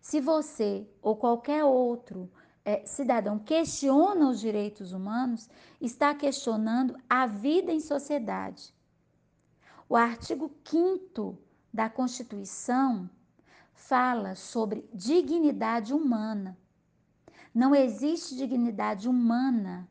se 0.00 0.20
você 0.20 0.88
ou 1.00 1.16
qualquer 1.16 1.64
outro 1.64 2.30
é, 2.64 2.84
cidadão 2.84 3.38
questiona 3.38 4.28
os 4.28 4.40
direitos 4.40 4.92
humanos, 4.92 5.48
está 5.80 6.14
questionando 6.14 6.96
a 7.08 7.26
vida 7.26 7.72
em 7.72 7.80
sociedade. 7.80 8.74
O 9.88 9.96
artigo 9.96 10.50
5 10.64 11.38
da 11.72 11.88
Constituição 11.88 13.08
fala 13.72 14.34
sobre 14.34 14.86
dignidade 14.92 15.94
humana. 15.94 16.58
Não 17.54 17.74
existe 17.74 18.36
dignidade 18.36 19.08
humana 19.08 19.88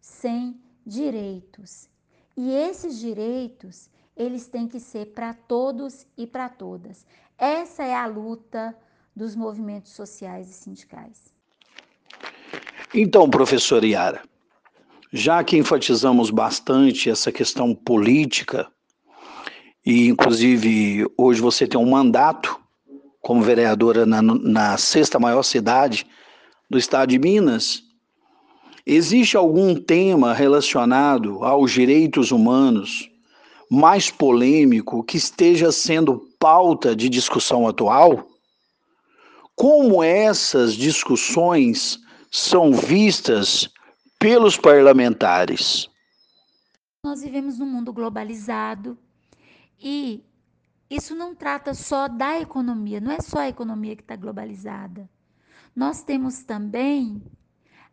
sem 0.00 0.58
direitos. 0.86 1.90
E 2.34 2.50
esses 2.50 2.98
direitos, 2.98 3.90
eles 4.16 4.48
têm 4.48 4.66
que 4.66 4.80
ser 4.80 5.12
para 5.12 5.34
todos 5.34 6.06
e 6.16 6.26
para 6.26 6.48
todas. 6.48 7.06
Essa 7.36 7.84
é 7.84 7.94
a 7.94 8.06
luta 8.06 8.74
dos 9.14 9.36
movimentos 9.36 9.92
sociais 9.92 10.48
e 10.48 10.54
sindicais. 10.54 11.34
Então, 12.94 13.28
professor 13.28 13.84
Yara, 13.84 14.22
já 15.12 15.44
que 15.44 15.58
enfatizamos 15.58 16.30
bastante 16.30 17.10
essa 17.10 17.30
questão 17.30 17.74
política, 17.74 18.72
e 19.84 20.08
inclusive 20.08 21.06
hoje 21.16 21.40
você 21.40 21.66
tem 21.66 21.78
um 21.78 21.90
mandato 21.90 22.58
como 23.20 23.42
vereadora 23.42 24.06
na, 24.06 24.22
na 24.22 24.76
sexta 24.76 25.18
maior 25.18 25.42
cidade 25.42 26.06
do 26.68 26.78
estado 26.78 27.10
de 27.10 27.18
Minas, 27.18 27.82
existe 28.86 29.36
algum 29.36 29.74
tema 29.74 30.32
relacionado 30.32 31.44
aos 31.44 31.72
direitos 31.72 32.30
humanos 32.30 33.10
mais 33.70 34.10
polêmico 34.10 35.02
que 35.02 35.16
esteja 35.16 35.72
sendo 35.72 36.28
pauta 36.38 36.94
de 36.94 37.08
discussão 37.08 37.66
atual? 37.66 38.26
Como 39.54 40.02
essas 40.02 40.74
discussões 40.74 41.98
são 42.30 42.72
vistas 42.72 43.70
pelos 44.18 44.56
parlamentares? 44.56 45.88
Nós 47.04 47.22
vivemos 47.22 47.58
num 47.58 47.66
mundo 47.66 47.92
globalizado 47.92 48.98
e 49.84 50.24
isso 50.88 51.14
não 51.14 51.34
trata 51.34 51.74
só 51.74 52.08
da 52.08 52.40
economia, 52.40 53.02
não 53.02 53.12
é 53.12 53.20
só 53.20 53.40
a 53.40 53.48
economia 53.48 53.94
que 53.94 54.00
está 54.00 54.16
globalizada. 54.16 55.10
Nós 55.76 56.02
temos 56.02 56.42
também 56.42 57.22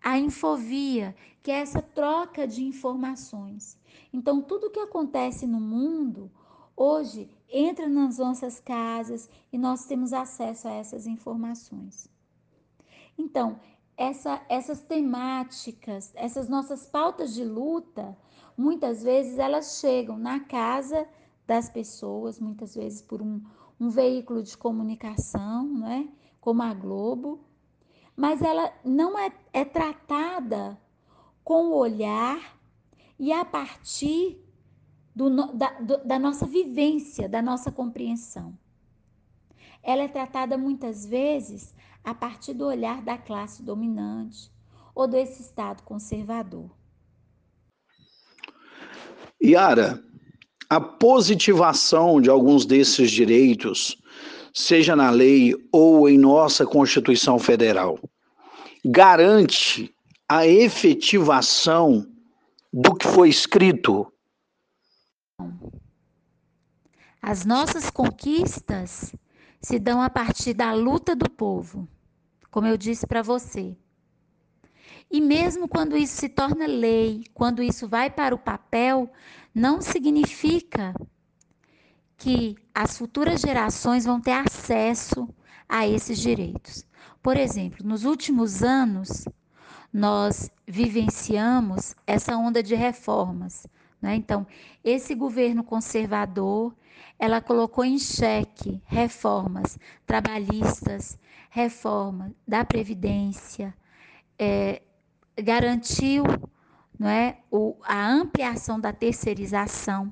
a 0.01 0.17
infovia, 0.17 1.13
que 1.43 1.51
é 1.51 1.55
essa 1.55 1.81
troca 1.81 2.47
de 2.47 2.63
informações. 2.63 3.77
Então, 4.13 4.41
tudo 4.41 4.69
que 4.69 4.79
acontece 4.79 5.45
no 5.45 5.59
mundo 5.59 6.31
hoje 6.77 7.29
entra 7.49 7.89
nas 7.89 8.17
nossas 8.17 8.57
casas 8.59 9.29
e 9.51 9.57
nós 9.57 9.85
temos 9.85 10.13
acesso 10.13 10.69
a 10.69 10.71
essas 10.71 11.05
informações. 11.05 12.09
Então, 13.17 13.59
essa, 13.97 14.41
essas 14.47 14.81
temáticas, 14.81 16.13
essas 16.15 16.47
nossas 16.47 16.85
pautas 16.85 17.33
de 17.33 17.43
luta, 17.43 18.17
muitas 18.57 19.03
vezes 19.03 19.37
elas 19.37 19.79
chegam 19.81 20.17
na 20.17 20.39
casa 20.39 21.05
das 21.51 21.69
pessoas, 21.69 22.39
muitas 22.39 22.73
vezes 22.73 23.01
por 23.01 23.21
um, 23.21 23.43
um 23.77 23.89
veículo 23.89 24.41
de 24.41 24.57
comunicação, 24.57 25.67
né, 25.79 26.07
como 26.39 26.61
a 26.63 26.73
Globo, 26.73 27.43
mas 28.15 28.41
ela 28.41 28.71
não 28.85 29.19
é, 29.19 29.33
é 29.51 29.65
tratada 29.65 30.79
com 31.43 31.65
o 31.65 31.75
olhar 31.75 32.57
e 33.19 33.33
a 33.33 33.43
partir 33.43 34.41
do, 35.13 35.29
da, 35.51 35.71
do, 35.81 35.97
da 36.05 36.17
nossa 36.17 36.45
vivência, 36.45 37.27
da 37.27 37.41
nossa 37.41 37.69
compreensão. 37.69 38.57
Ela 39.83 40.03
é 40.03 40.07
tratada 40.07 40.57
muitas 40.57 41.05
vezes 41.05 41.75
a 42.01 42.13
partir 42.13 42.53
do 42.53 42.65
olhar 42.65 43.01
da 43.01 43.17
classe 43.17 43.61
dominante 43.61 44.49
ou 44.95 45.05
desse 45.05 45.41
Estado 45.41 45.83
conservador. 45.83 46.71
Yara, 49.43 50.01
a 50.71 50.79
positivação 50.79 52.21
de 52.21 52.29
alguns 52.29 52.65
desses 52.65 53.11
direitos, 53.11 53.97
seja 54.53 54.95
na 54.95 55.09
lei 55.09 55.53
ou 55.69 56.07
em 56.07 56.17
nossa 56.17 56.65
Constituição 56.65 57.37
Federal, 57.37 57.99
garante 58.85 59.93
a 60.29 60.47
efetivação 60.47 62.07
do 62.71 62.95
que 62.95 63.05
foi 63.05 63.27
escrito? 63.27 64.09
As 67.21 67.43
nossas 67.43 67.89
conquistas 67.89 69.13
se 69.61 69.77
dão 69.77 70.01
a 70.01 70.09
partir 70.09 70.53
da 70.53 70.71
luta 70.71 71.13
do 71.13 71.29
povo, 71.29 71.85
como 72.49 72.65
eu 72.65 72.77
disse 72.77 73.05
para 73.05 73.21
você. 73.21 73.75
E 75.11 75.19
mesmo 75.19 75.67
quando 75.67 75.97
isso 75.97 76.15
se 76.15 76.29
torna 76.29 76.65
lei, 76.65 77.25
quando 77.33 77.61
isso 77.61 77.85
vai 77.85 78.09
para 78.09 78.33
o 78.33 78.39
papel, 78.39 79.11
não 79.53 79.81
significa 79.81 80.93
que 82.17 82.55
as 82.73 82.97
futuras 82.97 83.41
gerações 83.41 84.05
vão 84.05 84.21
ter 84.21 84.31
acesso 84.31 85.27
a 85.67 85.85
esses 85.85 86.17
direitos. 86.17 86.85
Por 87.21 87.35
exemplo, 87.35 87.85
nos 87.85 88.05
últimos 88.05 88.63
anos, 88.63 89.25
nós 89.91 90.49
vivenciamos 90.65 91.93
essa 92.07 92.37
onda 92.37 92.63
de 92.63 92.73
reformas. 92.73 93.67
Né? 94.01 94.15
Então, 94.15 94.47
esse 94.81 95.13
governo 95.13 95.61
conservador, 95.63 96.73
ela 97.19 97.41
colocou 97.41 97.83
em 97.83 97.99
xeque 97.99 98.81
reformas 98.85 99.77
trabalhistas, 100.05 101.19
reforma 101.49 102.33
da 102.47 102.63
Previdência, 102.63 103.75
é, 104.39 104.81
garantiu 105.37 106.23
não 106.97 107.07
é, 107.09 107.39
o, 107.49 107.75
a 107.83 108.07
ampliação 108.07 108.79
da 108.79 108.93
terceirização. 108.93 110.11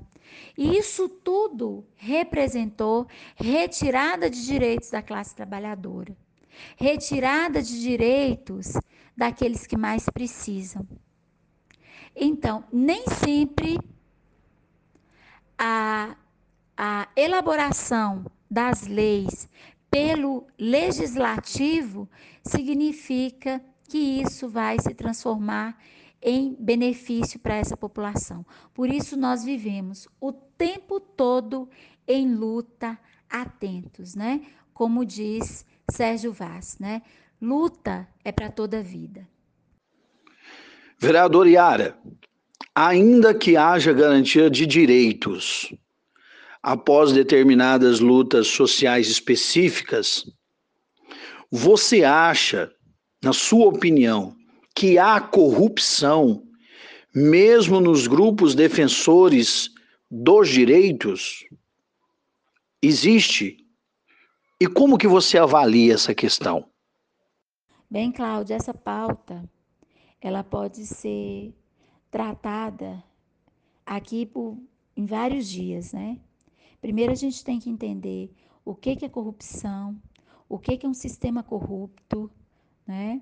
E 0.58 0.78
isso 0.78 1.08
tudo 1.10 1.86
representou 1.96 3.08
retirada 3.36 4.30
de 4.30 4.46
direitos 4.46 4.90
da 4.90 5.02
classe 5.02 5.36
trabalhadora, 5.36 6.16
retirada 6.78 7.62
de 7.62 7.80
direitos 7.80 8.74
daqueles 9.16 9.66
que 9.66 9.78
mais 9.78 10.06
precisam. 10.10 10.88
Então, 12.16 12.64
nem 12.72 13.04
sempre 13.08 13.80
a 15.58 16.16
a 16.82 17.10
elaboração 17.14 18.26
das 18.50 18.88
leis 18.88 19.50
pelo 19.92 20.48
legislativo 20.58 22.10
significa 22.42 23.62
que 23.90 23.98
isso 23.98 24.48
vai 24.48 24.78
se 24.80 24.94
transformar 24.94 25.78
em 26.22 26.56
benefício 26.60 27.40
para 27.40 27.56
essa 27.56 27.76
população. 27.76 28.46
Por 28.74 28.90
isso 28.90 29.18
nós 29.18 29.44
vivemos 29.44 30.08
o 30.22 30.32
tempo 30.32 31.00
todo 31.00 31.68
em 32.08 32.34
luta, 32.34 32.98
atentos, 33.30 34.16
né? 34.16 34.42
Como 34.74 35.06
diz 35.06 35.66
Sérgio 35.92 36.32
Vaz, 36.32 36.78
né? 36.80 37.02
Luta 37.42 38.08
é 38.24 38.32
para 38.32 38.50
toda 38.50 38.80
a 38.80 38.84
vida. 38.84 39.28
Vereador 40.98 41.48
Iara, 41.48 41.98
ainda 42.76 43.34
que 43.34 43.56
haja 43.56 43.94
garantia 43.94 44.50
de 44.50 44.66
direitos, 44.66 45.74
após 46.62 47.14
determinadas 47.14 48.02
lutas 48.02 48.48
sociais 48.48 49.08
específicas, 49.08 50.30
você 51.50 52.04
acha, 52.04 52.72
na 53.22 53.34
sua 53.34 53.68
opinião, 53.68 54.36
que 54.76 54.98
há 54.98 55.20
corrupção 55.20 56.44
mesmo 57.14 57.80
nos 57.80 58.08
grupos 58.08 58.56
defensores 58.56 59.70
dos 60.10 60.50
direitos? 60.50 61.46
Existe? 62.82 63.66
E 64.60 64.68
como 64.68 64.98
que 64.98 65.08
você 65.08 65.38
avalia 65.38 65.94
essa 65.94 66.14
questão? 66.14 66.66
Bem, 67.90 68.12
Cláudia, 68.12 68.56
essa 68.56 68.74
pauta 68.74 69.50
ela 70.22 70.44
pode 70.44 70.86
ser 70.86 71.54
tratada 72.12 73.04
aqui 73.86 74.26
por, 74.26 74.58
em 74.96 75.06
vários 75.06 75.48
dias, 75.48 75.94
né? 75.94 76.20
Primeiro 76.82 77.12
a 77.12 77.16
gente 77.16 77.44
tem 77.44 77.60
que 77.60 77.70
entender 77.70 78.32
o 78.64 78.76
que, 78.76 78.96
que 78.96 79.06
é 79.06 79.10
corrupção, 79.10 80.00
o 80.48 80.58
que, 80.60 80.78
que 80.78 80.86
é 80.86 80.90
um 80.90 80.94
sistema 80.94 81.42
corrupto, 81.42 82.30
né? 82.90 83.22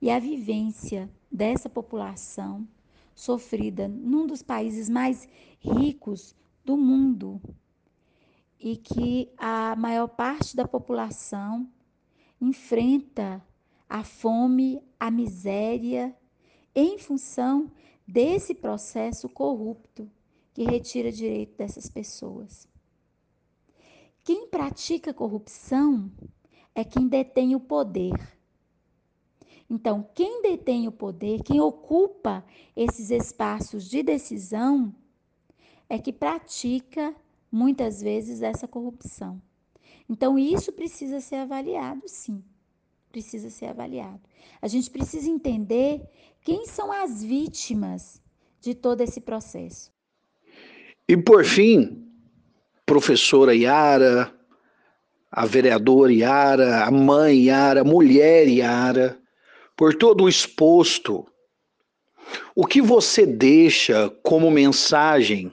E 0.00 0.08
a 0.08 0.20
vivência 0.20 1.10
dessa 1.30 1.68
população 1.68 2.66
sofrida 3.12 3.88
num 3.88 4.24
dos 4.24 4.40
países 4.40 4.88
mais 4.88 5.28
ricos 5.58 6.32
do 6.64 6.76
mundo 6.76 7.42
e 8.60 8.76
que 8.76 9.28
a 9.36 9.74
maior 9.74 10.06
parte 10.06 10.54
da 10.54 10.66
população 10.66 11.68
enfrenta 12.40 13.44
a 13.88 14.04
fome, 14.04 14.80
a 14.98 15.10
miséria 15.10 16.16
em 16.72 16.96
função 16.96 17.68
desse 18.06 18.54
processo 18.54 19.28
corrupto 19.28 20.08
que 20.54 20.62
retira 20.62 21.10
direito 21.10 21.56
dessas 21.56 21.90
pessoas. 21.90 22.68
Quem 24.22 24.46
pratica 24.46 25.12
corrupção 25.12 26.12
é 26.76 26.84
quem 26.84 27.08
detém 27.08 27.56
o 27.56 27.60
poder. 27.60 28.39
Então, 29.70 30.04
quem 30.14 30.42
detém 30.42 30.88
o 30.88 30.92
poder, 30.92 31.44
quem 31.44 31.60
ocupa 31.60 32.44
esses 32.74 33.12
espaços 33.12 33.88
de 33.88 34.02
decisão, 34.02 34.92
é 35.88 35.96
que 35.96 36.12
pratica 36.12 37.14
muitas 37.52 38.02
vezes 38.02 38.42
essa 38.42 38.66
corrupção. 38.66 39.40
Então, 40.08 40.36
isso 40.36 40.72
precisa 40.72 41.20
ser 41.20 41.36
avaliado, 41.36 42.02
sim. 42.06 42.42
Precisa 43.12 43.48
ser 43.48 43.66
avaliado. 43.66 44.20
A 44.60 44.66
gente 44.66 44.90
precisa 44.90 45.30
entender 45.30 46.02
quem 46.42 46.66
são 46.66 46.90
as 46.90 47.22
vítimas 47.22 48.20
de 48.60 48.74
todo 48.74 49.02
esse 49.02 49.20
processo. 49.20 49.92
E 51.08 51.16
por 51.16 51.44
fim, 51.44 52.08
professora 52.84 53.54
Yara, 53.54 54.34
a 55.30 55.46
vereadora 55.46 56.12
Yara, 56.12 56.84
a 56.84 56.90
mãe 56.90 57.46
Yara, 57.46 57.82
a 57.82 57.84
mulher 57.84 58.48
Yara, 58.48 59.19
por 59.80 59.94
todo 59.94 60.24
o 60.24 60.28
exposto, 60.28 61.26
o 62.54 62.66
que 62.66 62.82
você 62.82 63.24
deixa 63.24 64.10
como 64.22 64.50
mensagem 64.50 65.50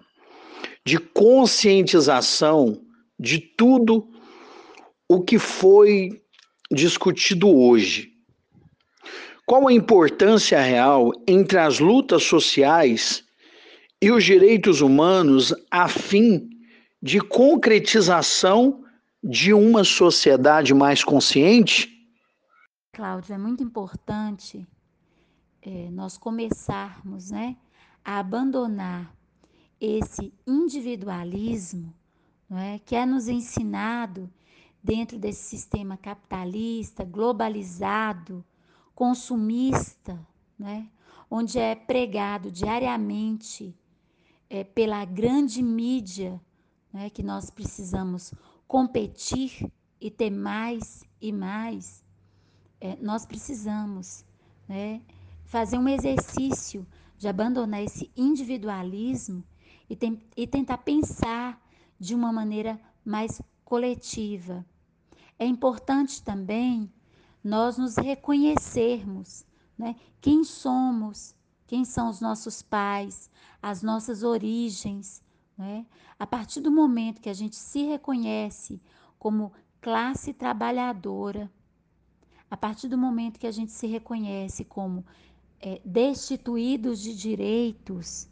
de 0.85 0.97
conscientização 0.97 2.81
de 3.17 3.39
tudo 3.39 4.05
o 5.07 5.21
que 5.23 5.39
foi 5.39 6.21
discutido 6.69 7.47
hoje? 7.57 8.11
Qual 9.45 9.65
a 9.65 9.71
importância 9.71 10.59
real 10.59 11.13
entre 11.25 11.57
as 11.59 11.79
lutas 11.79 12.23
sociais 12.23 13.23
e 14.01 14.11
os 14.11 14.25
direitos 14.25 14.81
humanos 14.81 15.55
a 15.71 15.87
fim 15.87 16.49
de 17.01 17.21
concretização 17.21 18.83
de 19.23 19.53
uma 19.53 19.85
sociedade 19.85 20.73
mais 20.73 21.01
consciente? 21.01 21.96
Cláudio, 22.97 23.35
é 23.35 23.37
muito 23.37 23.61
importante 23.61 24.67
é, 25.61 25.87
nós 25.91 26.17
começarmos 26.17 27.29
né, 27.29 27.55
a 28.03 28.17
abandonar 28.17 29.15
esse 29.79 30.33
individualismo 30.47 31.93
não 32.49 32.57
é, 32.57 32.79
que 32.79 32.95
é 32.95 33.05
nos 33.05 33.27
ensinado 33.27 34.27
dentro 34.81 35.19
desse 35.19 35.43
sistema 35.43 35.95
capitalista, 35.95 37.05
globalizado, 37.05 38.43
consumista, 38.95 40.19
né, 40.57 40.89
onde 41.29 41.59
é 41.59 41.75
pregado 41.75 42.51
diariamente 42.51 43.77
é, 44.49 44.63
pela 44.63 45.05
grande 45.05 45.61
mídia 45.61 46.41
né, 46.91 47.11
que 47.11 47.21
nós 47.21 47.51
precisamos 47.51 48.33
competir 48.67 49.71
e 50.01 50.09
ter 50.09 50.31
mais 50.31 51.03
e 51.21 51.31
mais, 51.31 52.06
é, 52.79 52.95
nós 53.01 53.25
precisamos 53.25 54.25
né, 54.67 55.01
fazer 55.43 55.77
um 55.77 55.87
exercício 55.87 56.85
de 57.17 57.27
abandonar 57.27 57.81
esse 57.81 58.11
individualismo 58.15 59.43
e, 59.89 59.95
tem, 59.95 60.21
e 60.35 60.45
tentar 60.45 60.79
pensar 60.79 61.59
de 61.99 62.13
uma 62.13 62.31
maneira 62.31 62.79
mais 63.03 63.41
coletiva. 63.63 64.65
É 65.39 65.45
importante 65.45 66.21
também 66.21 66.91
nós 67.43 67.77
nos 67.77 67.95
reconhecermos, 67.95 69.45
né? 69.77 69.95
Quem 70.19 70.43
somos, 70.43 71.35
quem 71.65 71.85
são 71.85 72.09
os 72.09 72.19
nossos 72.19 72.61
pais, 72.61 73.29
as 73.61 73.81
nossas 73.81 74.23
origens, 74.23 75.23
né? 75.57 75.85
A 76.19 76.27
partir 76.27 76.59
do 76.61 76.71
momento 76.71 77.21
que 77.21 77.29
a 77.29 77.33
gente 77.33 77.55
se 77.55 77.83
reconhece 77.83 78.81
como 79.17 79.53
classe 79.79 80.33
trabalhadora, 80.33 81.51
a 82.49 82.55
partir 82.57 82.87
do 82.87 82.97
momento 82.97 83.39
que 83.39 83.47
a 83.47 83.51
gente 83.51 83.71
se 83.71 83.87
reconhece 83.87 84.63
como 84.63 85.05
é, 85.59 85.81
destituídos 85.83 87.01
de 87.01 87.15
direitos, 87.15 88.29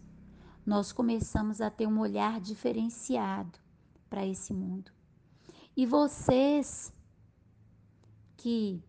nós 0.65 0.91
começamos 0.91 1.61
a 1.61 1.69
ter 1.69 1.87
um 1.87 1.99
olhar 1.99 2.39
diferenciado 2.39 3.59
para 4.09 4.25
esse 4.25 4.53
mundo. 4.53 4.91
E 5.75 5.85
vocês 5.85 6.93
que 8.37 8.83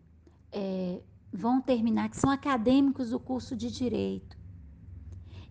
é, 0.51 1.01
vão 1.31 1.61
terminar, 1.61 2.09
que 2.09 2.17
são 2.17 2.29
acadêmicos 2.29 3.09
do 3.09 3.19
curso 3.19 3.55
de 3.55 3.69
Direito, 3.69 4.37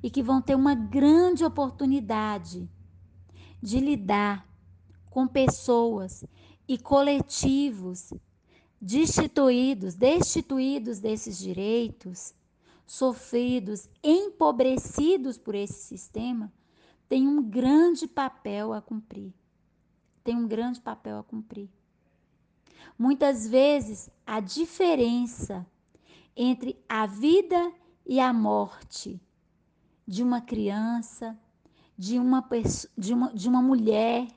e 0.03 0.11
que 0.11 0.23
vão 0.23 0.41
ter 0.41 0.55
uma 0.55 0.75
grande 0.75 1.45
oportunidade 1.45 2.69
de 3.63 3.81
lidar 3.81 4.49
com 5.11 5.27
pessoas 5.27 6.25
e 6.69 6.79
coletivos 6.79 8.13
destituídos, 8.81 9.95
destituídos 9.95 10.99
desses 10.99 11.39
direitos, 11.39 12.35
sofridos, 12.87 13.89
empobrecidos 14.03 15.37
por 15.37 15.55
esse 15.55 15.83
sistema, 15.83 16.53
tem 17.09 17.27
um 17.27 17.43
grande 17.43 18.07
papel 18.07 18.73
a 18.73 18.81
cumprir. 18.81 19.33
Tem 20.23 20.37
um 20.37 20.47
grande 20.47 20.81
papel 20.81 21.19
a 21.19 21.23
cumprir. 21.23 21.69
Muitas 22.99 23.49
vezes 23.49 24.11
a 24.27 24.41
diferença 24.41 25.67
entre 26.37 26.79
a 26.89 27.07
vida 27.07 27.73
e 28.05 28.21
a 28.21 28.33
morte 28.33 29.21
de 30.07 30.23
uma 30.23 30.41
criança, 30.41 31.39
de 31.99 32.19
uma, 32.19 32.47
de 32.97 33.15
uma, 33.15 33.35
de 33.35 33.49
uma 33.49 33.63
mulher, 33.63 34.29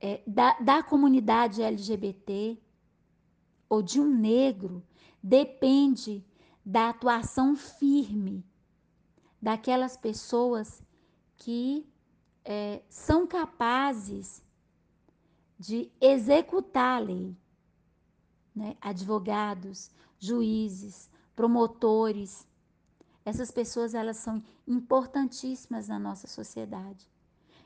é, 0.00 0.20
da, 0.26 0.58
da 0.58 0.82
comunidade 0.82 1.62
LGBT 1.62 2.58
ou 3.72 3.80
de 3.80 3.98
um 3.98 4.06
negro, 4.06 4.84
depende 5.22 6.22
da 6.62 6.90
atuação 6.90 7.56
firme 7.56 8.44
daquelas 9.40 9.96
pessoas 9.96 10.82
que 11.38 11.90
é, 12.44 12.82
são 12.90 13.26
capazes 13.26 14.42
de 15.58 15.90
executar 15.98 16.98
a 16.98 17.02
lei. 17.02 17.34
Né? 18.54 18.76
Advogados, 18.78 19.90
juízes, 20.18 21.08
promotores, 21.34 22.46
essas 23.24 23.50
pessoas 23.50 23.94
elas 23.94 24.18
são 24.18 24.44
importantíssimas 24.68 25.88
na 25.88 25.98
nossa 25.98 26.26
sociedade. 26.26 27.08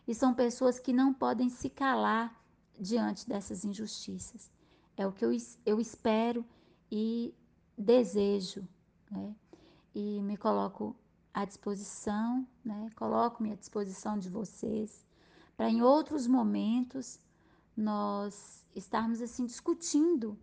E 0.07 0.15
são 0.15 0.33
pessoas 0.33 0.79
que 0.79 0.93
não 0.93 1.13
podem 1.13 1.49
se 1.49 1.69
calar 1.69 2.41
diante 2.79 3.29
dessas 3.29 3.65
injustiças. 3.65 4.55
É 4.97 5.07
o 5.07 5.13
que 5.13 5.25
eu, 5.25 5.31
eu 5.65 5.81
espero 5.81 6.45
e 6.91 7.35
desejo. 7.77 8.67
Né? 9.11 9.35
E 9.95 10.23
me 10.23 10.37
coloco 10.37 10.97
à 11.33 11.45
disposição, 11.45 12.47
né? 12.65 12.89
coloco-me 12.97 13.53
à 13.53 13.55
disposição 13.55 14.19
de 14.19 14.31
vocês, 14.31 15.07
para 15.57 15.69
em 15.69 15.83
outros 15.83 16.27
momentos 16.27 17.21
nós 17.77 18.65
estarmos 18.75 19.21
assim 19.21 19.45
discutindo 19.45 20.39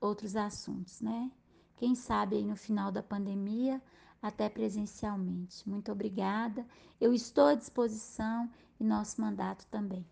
outros 0.00 0.34
assuntos, 0.34 1.00
né? 1.00 1.30
Quem 1.76 1.94
sabe 1.94 2.36
aí 2.36 2.44
no 2.44 2.56
final 2.56 2.90
da 2.90 3.02
pandemia 3.02 3.82
até 4.22 4.48
presencialmente. 4.48 5.68
Muito 5.68 5.92
obrigada. 5.92 6.66
Eu 7.00 7.12
estou 7.12 7.46
à 7.46 7.54
disposição 7.54 8.50
e 8.78 8.84
nosso 8.84 9.20
mandato 9.20 9.66
também. 9.70 10.04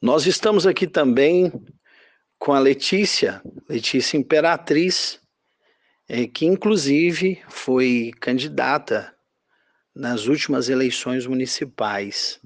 Nós 0.00 0.26
estamos 0.26 0.66
aqui 0.66 0.86
também 0.86 1.52
com 2.38 2.52
a 2.52 2.58
Letícia, 2.58 3.40
Letícia 3.68 4.16
Imperatriz, 4.16 5.20
é, 6.08 6.26
que 6.26 6.46
inclusive 6.46 7.42
foi 7.48 8.12
candidata 8.20 9.14
nas 9.94 10.26
últimas 10.26 10.68
eleições 10.68 11.26
municipais. 11.26 12.40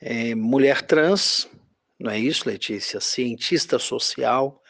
É, 0.00 0.34
mulher 0.34 0.82
trans, 0.82 1.48
não 1.98 2.10
é 2.10 2.18
isso, 2.18 2.48
Letícia? 2.48 3.00
Cientista 3.00 3.78
social, 3.78 4.60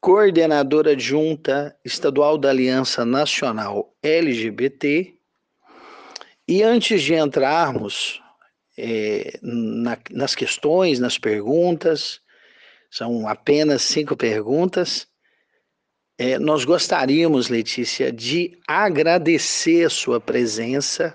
coordenadora 0.00 0.92
adjunta 0.92 1.76
estadual 1.84 2.36
da 2.36 2.50
Aliança 2.50 3.04
Nacional 3.04 3.94
LGBT. 4.02 5.14
E 6.46 6.62
antes 6.62 7.02
de 7.02 7.14
entrarmos 7.14 8.20
é, 8.76 9.38
na, 9.42 9.96
nas 10.10 10.34
questões, 10.34 10.98
nas 10.98 11.16
perguntas, 11.16 12.20
são 12.94 13.26
apenas 13.26 13.82
cinco 13.82 14.16
perguntas. 14.16 15.08
É, 16.16 16.38
nós 16.38 16.64
gostaríamos, 16.64 17.48
Letícia, 17.48 18.12
de 18.12 18.56
agradecer 18.68 19.84
a 19.84 19.90
sua 19.90 20.20
presença. 20.20 21.12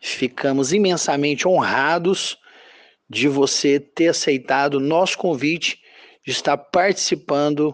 Ficamos 0.00 0.72
imensamente 0.72 1.46
honrados 1.46 2.36
de 3.08 3.28
você 3.28 3.78
ter 3.78 4.08
aceitado 4.08 4.80
nosso 4.80 5.16
convite 5.16 5.80
de 6.24 6.32
estar 6.32 6.56
participando 6.56 7.72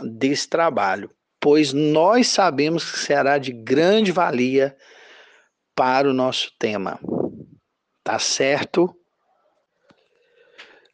desse 0.00 0.48
trabalho, 0.48 1.10
pois 1.40 1.72
nós 1.72 2.28
sabemos 2.28 2.88
que 2.88 3.00
será 3.00 3.36
de 3.36 3.50
grande 3.50 4.12
valia 4.12 4.76
para 5.74 6.08
o 6.08 6.14
nosso 6.14 6.52
tema. 6.56 7.00
Tá 8.04 8.20
certo? 8.20 8.94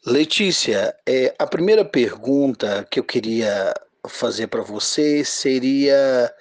Letícia, 0.09 0.95
é, 1.05 1.35
a 1.37 1.49
primeira 1.49 1.85
pergunta 1.85 2.87
que 2.89 3.01
eu 3.01 3.03
queria 3.03 3.75
fazer 4.07 4.47
para 4.47 4.63
você 4.63 5.25
seria 5.25 6.33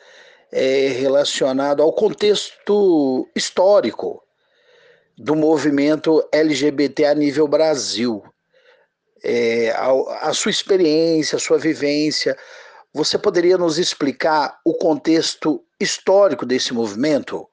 é, 0.51 0.89
relacionado 0.89 1.82
ao 1.82 1.91
contexto 1.91 3.28
histórico 3.36 4.21
do 5.17 5.36
movimento 5.36 6.23
LGBT 6.32 7.06
a 7.06 7.15
nível 7.15 7.47
Brasil. 7.47 8.23
É, 9.23 9.71
a, 9.71 10.30
a 10.30 10.34
sua 10.36 10.51
experiência, 10.51 11.38
a 11.38 11.39
sua 11.39 11.58
vivência, 11.58 12.38
você 12.93 13.17
poderia 13.17 13.58
nos 13.58 13.80
explicar 13.80 14.60
o 14.63 14.75
contexto 14.75 15.65
histórico 15.80 16.45
desse 16.45 16.71
movimento? 16.71 17.49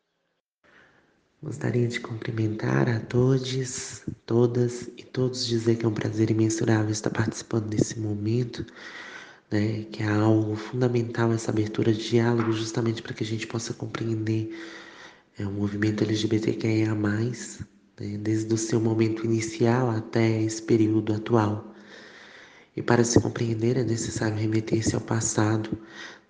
Gostaria 1.43 1.89
de 1.89 1.99
cumprimentar 1.99 2.89
a 2.89 3.01
todos, 3.01 4.05
todas 4.25 4.89
e 4.97 5.03
todos 5.03 5.45
dizer 5.45 5.75
que 5.75 5.85
é 5.85 5.89
um 5.89 5.93
prazer 5.93 6.31
imensurável 6.31 6.93
estar 6.93 7.11
participando 7.11 7.67
desse 7.67 7.99
momento, 7.99 8.65
né, 9.51 9.83
que 9.91 10.05
é 10.05 10.07
algo 10.07 10.55
fundamental 10.55 11.33
essa 11.33 11.51
abertura 11.51 11.93
de 11.93 12.11
diálogo, 12.11 12.53
justamente 12.53 13.03
para 13.03 13.13
que 13.13 13.25
a 13.25 13.27
gente 13.27 13.49
possa 13.49 13.75
compreender 13.75 14.57
é, 15.37 15.45
o 15.45 15.51
movimento 15.51 16.05
LGBTQIA+, 16.05 16.95
né, 16.95 18.19
desde 18.21 18.55
o 18.55 18.57
seu 18.57 18.81
momento 18.81 19.25
inicial 19.25 19.91
até 19.91 20.43
esse 20.43 20.63
período 20.63 21.13
atual. 21.13 21.75
E 22.77 22.81
para 22.81 23.03
se 23.03 23.21
compreender 23.21 23.77
é 23.77 23.83
necessário 23.83 24.37
remeter-se 24.37 24.95
ao 24.95 25.01
passado, 25.01 25.77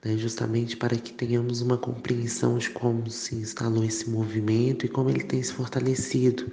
né, 0.04 0.16
justamente 0.16 0.76
para 0.76 0.96
que 0.96 1.12
tenhamos 1.12 1.60
uma 1.60 1.78
compreensão 1.78 2.58
de 2.58 2.70
como 2.70 3.08
se 3.10 3.36
instalou 3.36 3.84
esse 3.84 4.10
movimento 4.10 4.84
e 4.84 4.88
como 4.88 5.08
ele 5.08 5.22
tem 5.22 5.42
se 5.42 5.52
fortalecido 5.52 6.50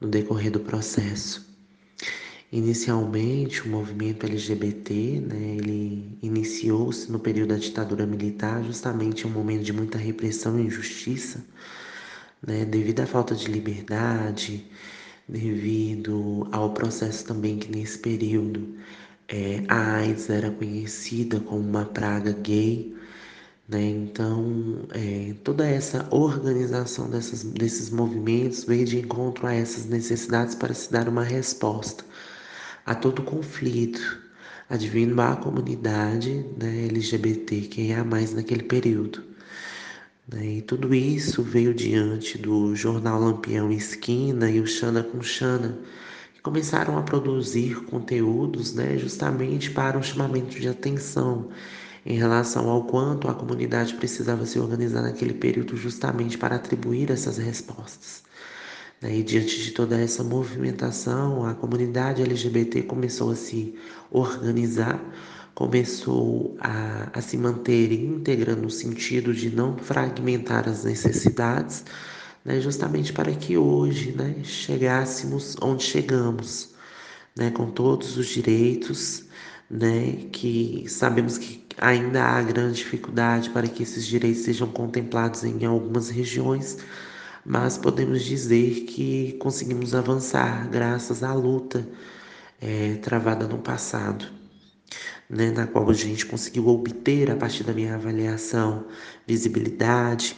no 0.00 0.08
decorrer 0.08 0.50
do 0.50 0.60
processo. 0.60 1.46
Inicialmente, 2.52 3.62
o 3.62 3.68
movimento 3.68 4.24
LGBT, 4.24 5.20
né, 5.20 5.56
ele 5.58 6.18
iniciou-se 6.22 7.10
no 7.10 7.18
período 7.18 7.48
da 7.48 7.56
ditadura 7.56 8.06
militar, 8.06 8.62
justamente 8.62 9.24
em 9.24 9.30
um 9.30 9.32
momento 9.32 9.64
de 9.64 9.72
muita 9.72 9.98
repressão 9.98 10.58
e 10.58 10.62
injustiça, 10.62 11.44
né, 12.46 12.64
devido 12.64 13.00
à 13.00 13.06
falta 13.06 13.34
de 13.34 13.48
liberdade, 13.50 14.64
devido 15.28 16.46
ao 16.52 16.72
processo 16.72 17.24
também 17.24 17.58
que 17.58 17.70
nesse 17.70 17.98
período 17.98 18.76
é, 19.28 19.64
a 19.68 19.96
AIDS 19.96 20.30
era 20.30 20.50
conhecida 20.50 21.40
como 21.40 21.60
uma 21.60 21.84
praga 21.84 22.32
gay, 22.32 22.94
né? 23.68 23.82
Então, 23.82 24.86
é, 24.92 25.34
toda 25.44 25.66
essa 25.66 26.06
organização 26.10 27.10
dessas, 27.10 27.42
desses 27.44 27.90
movimentos 27.90 28.64
veio 28.64 28.84
de 28.86 28.98
encontro 28.98 29.46
a 29.46 29.54
essas 29.54 29.86
necessidades 29.86 30.54
para 30.54 30.74
se 30.74 30.90
dar 30.92 31.08
uma 31.08 31.24
resposta 31.24 32.04
a 32.84 32.94
todo 32.94 33.22
conflito 33.22 34.26
advindo 34.68 35.20
à 35.20 35.36
comunidade 35.36 36.44
né, 36.56 36.86
LGBT, 36.86 37.62
quem 37.62 37.92
é 37.92 38.02
naquele 38.02 38.64
período. 38.64 39.22
Né? 40.28 40.56
E 40.58 40.62
tudo 40.62 40.94
isso 40.94 41.42
veio 41.42 41.72
diante 41.74 42.36
do 42.38 42.74
jornal 42.74 43.20
Lampião 43.20 43.70
Esquina 43.70 44.50
e 44.50 44.60
o 44.60 44.66
Xana 44.66 45.02
com 45.02 45.22
Xana, 45.22 45.78
começaram 46.46 46.96
a 46.96 47.02
produzir 47.02 47.74
conteúdos 47.86 48.72
né, 48.72 48.96
justamente 48.96 49.68
para 49.68 49.98
um 49.98 50.02
chamamento 50.02 50.60
de 50.60 50.68
atenção 50.68 51.48
em 52.04 52.16
relação 52.16 52.70
ao 52.70 52.84
quanto 52.84 53.26
a 53.28 53.34
comunidade 53.34 53.94
precisava 53.94 54.46
se 54.46 54.56
organizar 54.56 55.02
naquele 55.02 55.34
período 55.34 55.76
justamente 55.76 56.38
para 56.38 56.54
atribuir 56.54 57.10
essas 57.10 57.36
respostas. 57.36 58.22
Né, 59.02 59.16
e 59.16 59.22
diante 59.24 59.60
de 59.60 59.72
toda 59.72 60.00
essa 60.00 60.22
movimentação, 60.22 61.44
a 61.44 61.52
comunidade 61.52 62.22
LGBT 62.22 62.82
começou 62.82 63.32
a 63.32 63.34
se 63.34 63.74
organizar, 64.12 65.04
começou 65.52 66.56
a, 66.60 67.10
a 67.12 67.20
se 67.20 67.36
manter 67.36 67.90
íntegra 67.90 68.54
no 68.54 68.70
sentido 68.70 69.34
de 69.34 69.50
não 69.50 69.76
fragmentar 69.76 70.68
as 70.68 70.84
necessidades, 70.84 71.82
né, 72.46 72.60
justamente 72.60 73.12
para 73.12 73.32
que 73.34 73.58
hoje 73.58 74.12
né, 74.12 74.36
chegássemos 74.44 75.56
onde 75.60 75.82
chegamos, 75.82 76.70
né, 77.36 77.50
com 77.50 77.70
todos 77.72 78.16
os 78.16 78.28
direitos, 78.28 79.24
né, 79.68 80.28
que 80.30 80.84
sabemos 80.88 81.38
que 81.38 81.66
ainda 81.76 82.22
há 82.22 82.40
grande 82.42 82.76
dificuldade 82.76 83.50
para 83.50 83.66
que 83.66 83.82
esses 83.82 84.06
direitos 84.06 84.42
sejam 84.44 84.68
contemplados 84.68 85.42
em 85.42 85.64
algumas 85.64 86.08
regiões, 86.08 86.78
mas 87.44 87.76
podemos 87.76 88.22
dizer 88.22 88.84
que 88.84 89.32
conseguimos 89.40 89.92
avançar 89.92 90.68
graças 90.70 91.24
à 91.24 91.34
luta 91.34 91.86
é, 92.60 92.94
travada 93.02 93.48
no 93.48 93.58
passado. 93.58 94.24
Né, 95.28 95.50
na 95.50 95.66
qual 95.66 95.90
a 95.90 95.92
gente 95.92 96.24
conseguiu 96.24 96.68
obter, 96.68 97.28
a 97.32 97.34
partir 97.34 97.64
da 97.64 97.72
minha 97.72 97.96
avaliação, 97.96 98.86
visibilidade, 99.26 100.36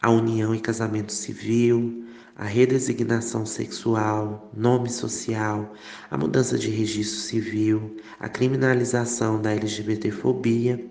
a 0.00 0.10
união 0.10 0.54
e 0.54 0.60
casamento 0.60 1.12
civil, 1.12 2.04
a 2.36 2.44
redesignação 2.44 3.46
sexual, 3.46 4.50
nome 4.54 4.90
social, 4.90 5.72
a 6.10 6.18
mudança 6.18 6.58
de 6.58 6.68
registro 6.68 7.20
civil, 7.20 7.96
a 8.20 8.28
criminalização 8.28 9.40
da 9.40 9.52
LGBTfobia 9.52 10.84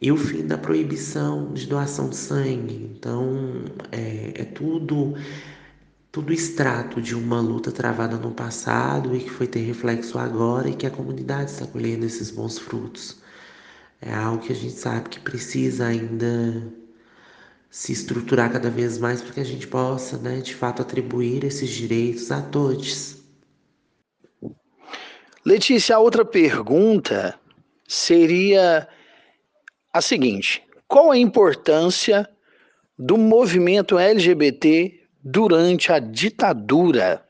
e 0.00 0.12
o 0.12 0.16
fim 0.16 0.46
da 0.46 0.56
proibição 0.56 1.52
de 1.52 1.66
doação 1.66 2.08
de 2.08 2.16
sangue. 2.16 2.90
Então, 2.94 3.64
é, 3.90 4.32
é 4.36 4.44
tudo 4.44 5.14
tudo 6.12 6.32
extrato 6.32 7.00
de 7.00 7.14
uma 7.14 7.40
luta 7.40 7.70
travada 7.70 8.16
no 8.16 8.32
passado 8.32 9.14
e 9.14 9.20
que 9.20 9.30
foi 9.30 9.46
ter 9.46 9.60
reflexo 9.60 10.18
agora 10.18 10.68
e 10.68 10.74
que 10.74 10.86
a 10.86 10.90
comunidade 10.90 11.52
está 11.52 11.66
colhendo 11.66 12.04
esses 12.04 12.30
bons 12.32 12.58
frutos. 12.58 13.18
É 14.00 14.12
algo 14.12 14.42
que 14.42 14.52
a 14.52 14.56
gente 14.56 14.72
sabe 14.74 15.08
que 15.08 15.20
precisa 15.20 15.86
ainda 15.86 16.72
se 17.70 17.92
estruturar 17.92 18.52
cada 18.52 18.68
vez 18.68 18.98
mais 18.98 19.22
para 19.22 19.32
que 19.32 19.40
a 19.40 19.44
gente 19.44 19.66
possa, 19.66 20.18
né, 20.18 20.40
de 20.40 20.54
fato, 20.54 20.82
atribuir 20.82 21.44
esses 21.44 21.70
direitos 21.70 22.32
a 22.32 22.42
todos. 22.42 23.22
Letícia, 25.46 25.96
a 25.96 26.00
outra 26.00 26.24
pergunta 26.24 27.38
seria 27.86 28.88
a 29.92 30.00
seguinte: 30.00 30.62
qual 30.88 31.10
a 31.12 31.16
importância 31.16 32.28
do 32.98 33.16
movimento 33.16 33.98
LGBT 33.98 35.00
durante 35.22 35.92
a 35.92 35.98
ditadura? 35.98 37.24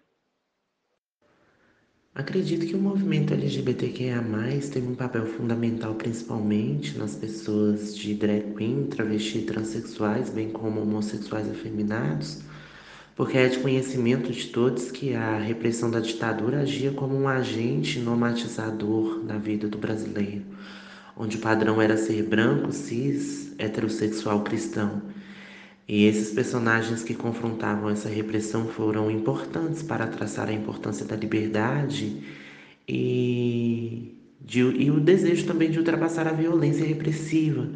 Acredito 2.21 2.67
que 2.67 2.75
o 2.75 2.79
movimento 2.79 3.33
LGBTQIA+, 3.33 4.23
teve 4.71 4.87
um 4.87 4.95
papel 4.95 5.25
fundamental 5.25 5.95
principalmente 5.95 6.99
nas 6.99 7.15
pessoas 7.15 7.97
de 7.97 8.13
drag 8.13 8.55
queen, 8.55 8.89
travesti 8.91 9.41
transexuais, 9.41 10.29
bem 10.29 10.51
como 10.51 10.83
homossexuais 10.83 11.51
afeminados, 11.51 12.43
porque 13.17 13.39
é 13.39 13.49
de 13.49 13.59
conhecimento 13.61 14.31
de 14.31 14.49
todos 14.49 14.91
que 14.91 15.15
a 15.15 15.39
repressão 15.39 15.91
da 15.91 15.99
ditadura 15.99 16.61
agia 16.61 16.93
como 16.93 17.17
um 17.17 17.27
agente 17.27 17.99
normatizador 17.99 19.25
na 19.25 19.39
vida 19.39 19.67
do 19.67 19.79
brasileiro, 19.79 20.45
onde 21.17 21.39
o 21.39 21.41
padrão 21.41 21.81
era 21.81 21.97
ser 21.97 22.23
branco, 22.23 22.71
cis, 22.71 23.55
heterossexual 23.59 24.45
cristão, 24.45 25.01
e 25.93 26.05
esses 26.05 26.31
personagens 26.31 27.03
que 27.03 27.15
confrontavam 27.15 27.91
essa 27.91 28.09
repressão 28.09 28.69
foram 28.69 29.11
importantes 29.11 29.83
para 29.83 30.07
traçar 30.07 30.49
a 30.49 30.53
importância 30.53 31.05
da 31.05 31.17
liberdade 31.17 32.23
e, 32.89 34.15
de, 34.41 34.61
e 34.61 34.89
o 34.89 35.01
desejo 35.01 35.49
também 35.49 35.69
de 35.69 35.79
ultrapassar 35.79 36.29
a 36.29 36.33
violência 36.33 36.87
repressiva 36.87 37.69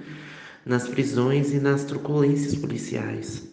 nas 0.64 0.86
prisões 0.86 1.52
e 1.52 1.58
nas 1.58 1.82
truculências 1.82 2.54
policiais. 2.54 3.52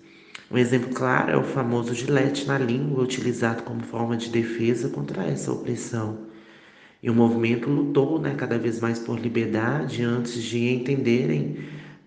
Um 0.51 0.59
exemplo 0.59 0.93
claro 0.93 1.31
é 1.31 1.37
o 1.37 1.43
famoso 1.43 1.95
gilete 1.95 2.45
na 2.45 2.59
língua, 2.59 3.03
utilizado 3.03 3.63
como 3.63 3.81
forma 3.81 4.15
de 4.15 4.29
defesa 4.29 4.89
contra 4.89 5.23
essa 5.23 5.51
opressão. 5.51 6.27
E 7.01 7.09
o 7.09 7.15
movimento 7.15 7.67
lutou 7.67 8.21
né, 8.21 8.35
cada 8.37 8.59
vez 8.59 8.79
mais 8.79 8.99
por 8.99 9.19
liberdade 9.19 10.03
antes 10.03 10.43
de 10.43 10.69
entenderem 10.69 11.57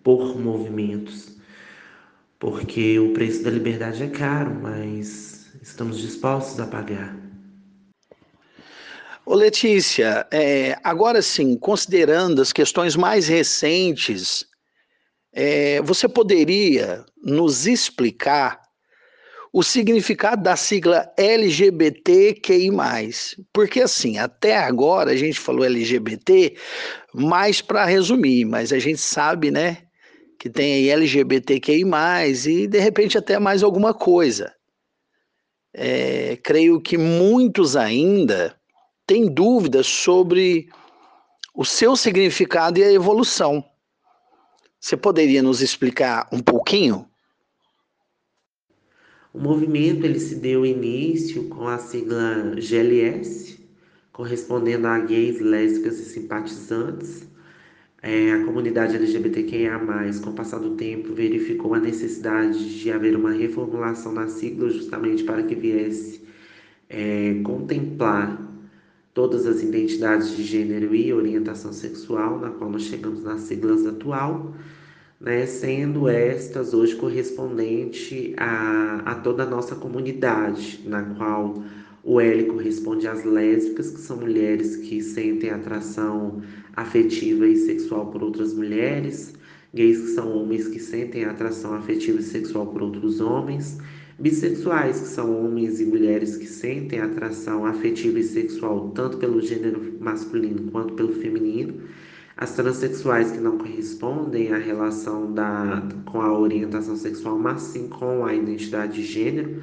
por 0.05 0.39
movimentos 0.41 1.34
porque 2.45 2.99
o 2.99 3.15
preço 3.15 3.43
da 3.43 3.51
liberdade 3.51 4.03
é 4.03 4.07
caro, 4.07 4.55
mas 4.61 5.47
estamos 5.63 5.99
dispostos 5.99 6.61
a 6.61 6.67
pagar. 6.67 7.17
Ô 9.25 9.35
Letícia, 9.35 10.27
é, 10.31 10.77
agora 10.85 11.23
sim, 11.23 11.57
considerando 11.57 12.43
as 12.43 12.53
questões 12.53 12.97
mais 12.97 13.29
recentes, 13.29 14.45
é, 15.33 15.81
você 15.81 16.07
poderia 16.07 17.07
nos 17.25 17.67
explicar 17.67 18.61
o 19.51 19.63
significado 19.63 20.43
da 20.43 20.55
sigla 20.55 21.11
LGBTQI+. 21.17 22.71
Porque 23.55 23.81
assim, 23.81 24.19
até 24.19 24.59
agora 24.59 25.13
a 25.13 25.17
gente 25.17 25.41
falou 25.41 25.65
LGBT, 25.65 26.59
mais 27.15 27.63
para 27.63 27.87
resumir, 27.87 28.45
mas 28.45 28.71
a 28.71 28.79
gente 28.79 29.01
sabe, 29.01 29.51
né, 29.51 29.84
que 30.45 30.51
tem 30.51 30.75
aí 30.75 30.91
LGBTQI, 30.91 31.85
e 32.47 32.67
de 32.67 32.79
repente 32.79 33.17
até 33.17 33.39
mais 33.39 33.63
alguma 33.63 33.95
coisa. 33.95 34.55
É, 35.73 36.37
creio 36.37 36.83
que 36.83 36.99
muitos 36.99 37.77
ainda 37.77 38.55
têm 39.07 39.25
dúvidas 39.25 39.87
sobre 39.87 40.69
o 41.55 41.65
seu 41.65 41.97
significado 41.97 42.79
e 42.79 42.85
a 42.85 42.93
evolução. 42.93 43.65
Você 44.79 44.99
poderia 44.99 45.43
nos 45.43 45.63
explicar 45.63 46.29
um 46.31 46.41
pouquinho? 46.41 47.09
O 49.33 49.41
movimento 49.41 50.05
ele 50.05 50.21
se 50.21 50.35
deu 50.35 50.67
início 50.67 51.49
com 51.49 51.67
a 51.67 51.79
sigla 51.79 52.55
GLS, 52.61 53.67
correspondendo 54.13 54.89
a 54.89 54.99
gays, 54.99 55.41
lésbicas 55.41 55.99
e 56.01 56.05
simpatizantes. 56.05 57.34
É, 58.07 58.33
a 58.35 58.45
comunidade 58.45 58.97
LGBTQIA+, 58.97 59.81
com 60.23 60.29
o 60.29 60.35
passar 60.35 60.59
do 60.59 60.77
tempo, 60.77 61.15
verificou 61.15 61.73
a 61.73 61.81
necessidade 61.81 62.79
de 62.79 62.93
haver 62.93 63.17
uma 63.17 63.33
reformulação 63.33 64.13
na 64.13 64.29
sigla 64.29 64.69
justamente 64.69 65.25
para 65.25 65.43
que 65.43 65.55
viesse 65.55 66.21
é, 66.87 67.41
contemplar 67.43 68.39
todas 69.15 69.47
as 69.47 69.63
identidades 69.63 70.37
de 70.37 70.43
gênero 70.43 70.95
e 70.95 71.15
orientação 71.15 71.73
sexual, 71.73 72.39
na 72.39 72.51
qual 72.51 72.69
nós 72.69 72.83
chegamos 72.83 73.23
nas 73.23 73.41
siglas 73.41 73.87
atual, 73.87 74.53
né, 75.19 75.47
sendo 75.47 76.07
estas 76.07 76.75
hoje 76.75 76.95
correspondente 76.97 78.35
a, 78.37 79.01
a 79.07 79.15
toda 79.15 79.45
a 79.45 79.47
nossa 79.47 79.77
comunidade, 79.77 80.83
na 80.85 81.03
qual 81.15 81.63
o 82.03 82.21
L 82.21 82.45
corresponde 82.45 83.09
às 83.09 83.25
lésbicas, 83.25 83.89
que 83.89 84.01
são 84.01 84.19
mulheres 84.19 84.77
que 84.77 85.01
sentem 85.01 85.49
atração 85.49 86.43
afetiva 86.77 87.47
e 87.47 87.57
sexual 87.57 88.07
por 88.07 88.23
outras 88.23 88.55
mulheres, 88.55 89.35
gays 89.75 89.99
que 90.01 90.09
são 90.09 90.37
homens 90.37 90.69
que 90.69 90.79
sentem 90.79 91.25
atração 91.25 91.75
afetiva 91.75 92.21
e 92.21 92.23
sexual 92.23 92.67
por 92.67 92.83
outros 92.83 93.21
homens, 93.21 93.79
bissexuais 94.19 95.01
que 95.01 95.09
são 95.09 95.45
homens 95.45 95.81
e 95.81 95.85
mulheres 95.85 96.37
que 96.37 96.47
sentem 96.47 97.01
atração 97.01 97.67
afetiva 97.67 98.19
e 98.19 98.23
sexual 98.23 98.91
tanto 98.95 99.19
pelo 99.19 99.41
gênero 99.41 99.95
masculino 100.01 100.71
quanto 100.71 100.95
pelo 100.95 101.13
feminino, 101.13 101.75
as 102.37 102.55
transexuais 102.55 103.31
que 103.31 103.39
não 103.39 103.59
correspondem 103.59 104.53
à 104.53 104.59
relação 104.59 105.33
da, 105.33 105.87
com 106.05 106.21
a 106.21 106.37
orientação 106.37 106.97
sexual, 106.97 107.39
mas 107.39 107.63
sim 107.63 107.89
com 107.89 108.25
a 108.25 108.35
identidade 108.35 108.95
de 108.95 109.03
gênero, 109.05 109.63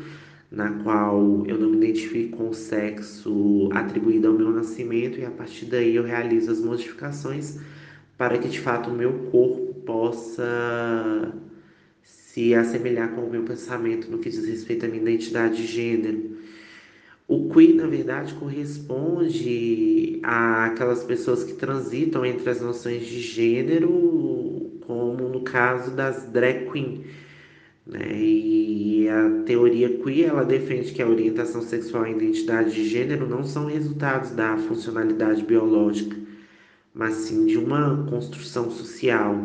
na 0.52 0.70
qual 0.84 1.46
eu 1.48 1.58
não 1.58 1.70
me 1.70 1.78
identifico 1.78 2.38
com 2.38 2.50
o 2.50 2.54
sexo 2.54 3.70
atribuído 3.72 4.28
ao 4.28 4.34
meu 4.34 4.52
nascimento 4.52 5.18
e 5.18 5.26
a 5.26 5.32
partir 5.32 5.66
daí 5.66 5.96
eu 5.96 6.04
realizo 6.04 6.52
as 6.52 6.60
modificações 6.60 7.58
para 8.18 8.38
que 8.38 8.50
de 8.50 8.60
fato 8.60 8.90
o 8.90 8.94
meu 8.94 9.14
corpo 9.32 9.74
possa 9.86 11.34
se 12.04 12.54
assemelhar 12.54 13.16
com 13.16 13.22
o 13.22 13.30
meu 13.30 13.44
pensamento 13.44 14.12
no 14.12 14.20
que 14.20 14.30
diz 14.30 14.46
respeito 14.46 14.86
à 14.86 14.90
minha 14.90 15.02
identidade 15.02 15.56
de 15.56 15.66
gênero. 15.66 16.38
O 17.28 17.50
queer, 17.50 17.76
na 17.76 17.88
verdade, 17.88 18.34
corresponde 18.34 20.20
àquelas 20.22 21.04
pessoas 21.04 21.46
que 21.46 21.54
transitam 21.54 22.26
entre 22.26 22.50
as 22.50 22.60
noções 22.60 23.06
de 23.06 23.22
gênero, 23.22 24.70
como 24.82 25.30
no 25.30 25.42
caso 25.42 25.96
das 25.96 26.26
drag 26.26 26.70
queen. 26.70 27.06
Né? 27.86 28.22
E 28.22 29.10
a 29.10 29.44
teoria 29.46 29.98
queer 29.98 30.30
ela 30.30 30.46
defende 30.46 30.92
que 30.92 31.02
a 31.02 31.08
orientação 31.08 31.62
sexual 31.62 32.06
e 32.06 32.10
a 32.10 32.16
identidade 32.16 32.74
de 32.74 32.88
gênero 32.88 33.28
não 33.28 33.44
são 33.44 33.66
resultados 33.66 34.32
da 34.32 34.58
funcionalidade 34.58 35.44
biológica, 35.44 36.16
mas 36.94 37.16
sim 37.16 37.46
de 37.46 37.58
uma 37.58 38.06
construção 38.10 38.70
social. 38.70 39.36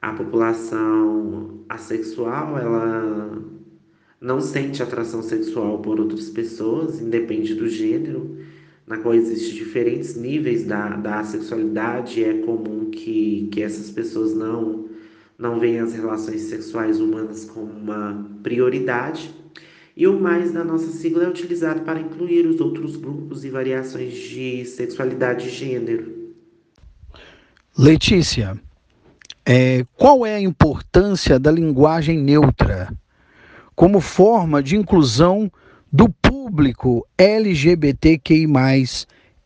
A 0.00 0.12
população 0.12 1.60
assexual 1.68 2.58
ela 2.58 3.42
não 4.20 4.40
sente 4.40 4.82
atração 4.82 5.22
sexual 5.22 5.80
por 5.80 6.00
outras 6.00 6.30
pessoas, 6.30 7.00
independe 7.00 7.54
do 7.54 7.68
gênero, 7.68 8.36
na 8.86 8.98
qual 8.98 9.14
existem 9.14 9.54
diferentes 9.54 10.16
níveis 10.16 10.64
da, 10.64 10.96
da 10.96 11.24
sexualidade. 11.24 12.22
É 12.22 12.34
comum 12.38 12.90
que, 12.90 13.48
que 13.52 13.62
essas 13.62 13.90
pessoas 13.90 14.34
não, 14.34 14.88
não 15.42 15.60
veem 15.60 15.80
as 15.80 15.92
relações 15.92 16.40
sexuais 16.42 16.98
humanas 17.00 17.44
como 17.44 17.70
uma 17.70 18.26
prioridade. 18.42 19.34
E 19.94 20.06
o 20.06 20.18
mais 20.18 20.52
da 20.52 20.64
nossa 20.64 20.90
sigla 20.90 21.24
é 21.24 21.28
utilizado 21.28 21.82
para 21.82 22.00
incluir 22.00 22.46
os 22.46 22.58
outros 22.60 22.96
grupos 22.96 23.44
e 23.44 23.50
variações 23.50 24.14
de 24.14 24.64
sexualidade 24.64 25.48
e 25.48 25.50
gênero. 25.50 26.32
Letícia, 27.76 28.58
é, 29.44 29.84
qual 29.94 30.24
é 30.24 30.36
a 30.36 30.40
importância 30.40 31.38
da 31.38 31.50
linguagem 31.50 32.18
neutra? 32.18 32.88
como 33.74 34.00
forma 34.00 34.62
de 34.62 34.76
inclusão 34.76 35.50
do 35.92 36.08
público 36.08 37.06
LGBTQI, 37.18 38.46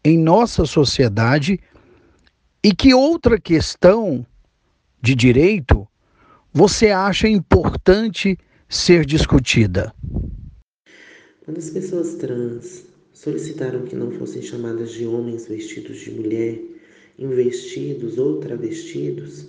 em 0.04 0.18
nossa 0.18 0.64
sociedade, 0.64 1.58
e 2.62 2.74
que 2.74 2.94
outra 2.94 3.40
questão 3.40 4.26
de 5.00 5.14
direito 5.14 5.86
você 6.52 6.88
acha 6.88 7.28
importante 7.28 8.38
ser 8.68 9.04
discutida? 9.04 9.94
Quando 11.44 11.58
as 11.58 11.68
pessoas 11.68 12.14
trans 12.14 12.86
solicitaram 13.12 13.82
que 13.82 13.94
não 13.94 14.10
fossem 14.12 14.40
chamadas 14.40 14.92
de 14.92 15.06
homens 15.06 15.46
vestidos 15.46 15.98
de 15.98 16.10
mulher, 16.10 16.58
investidos 17.18 18.16
ou 18.16 18.40
travestidos, 18.40 19.48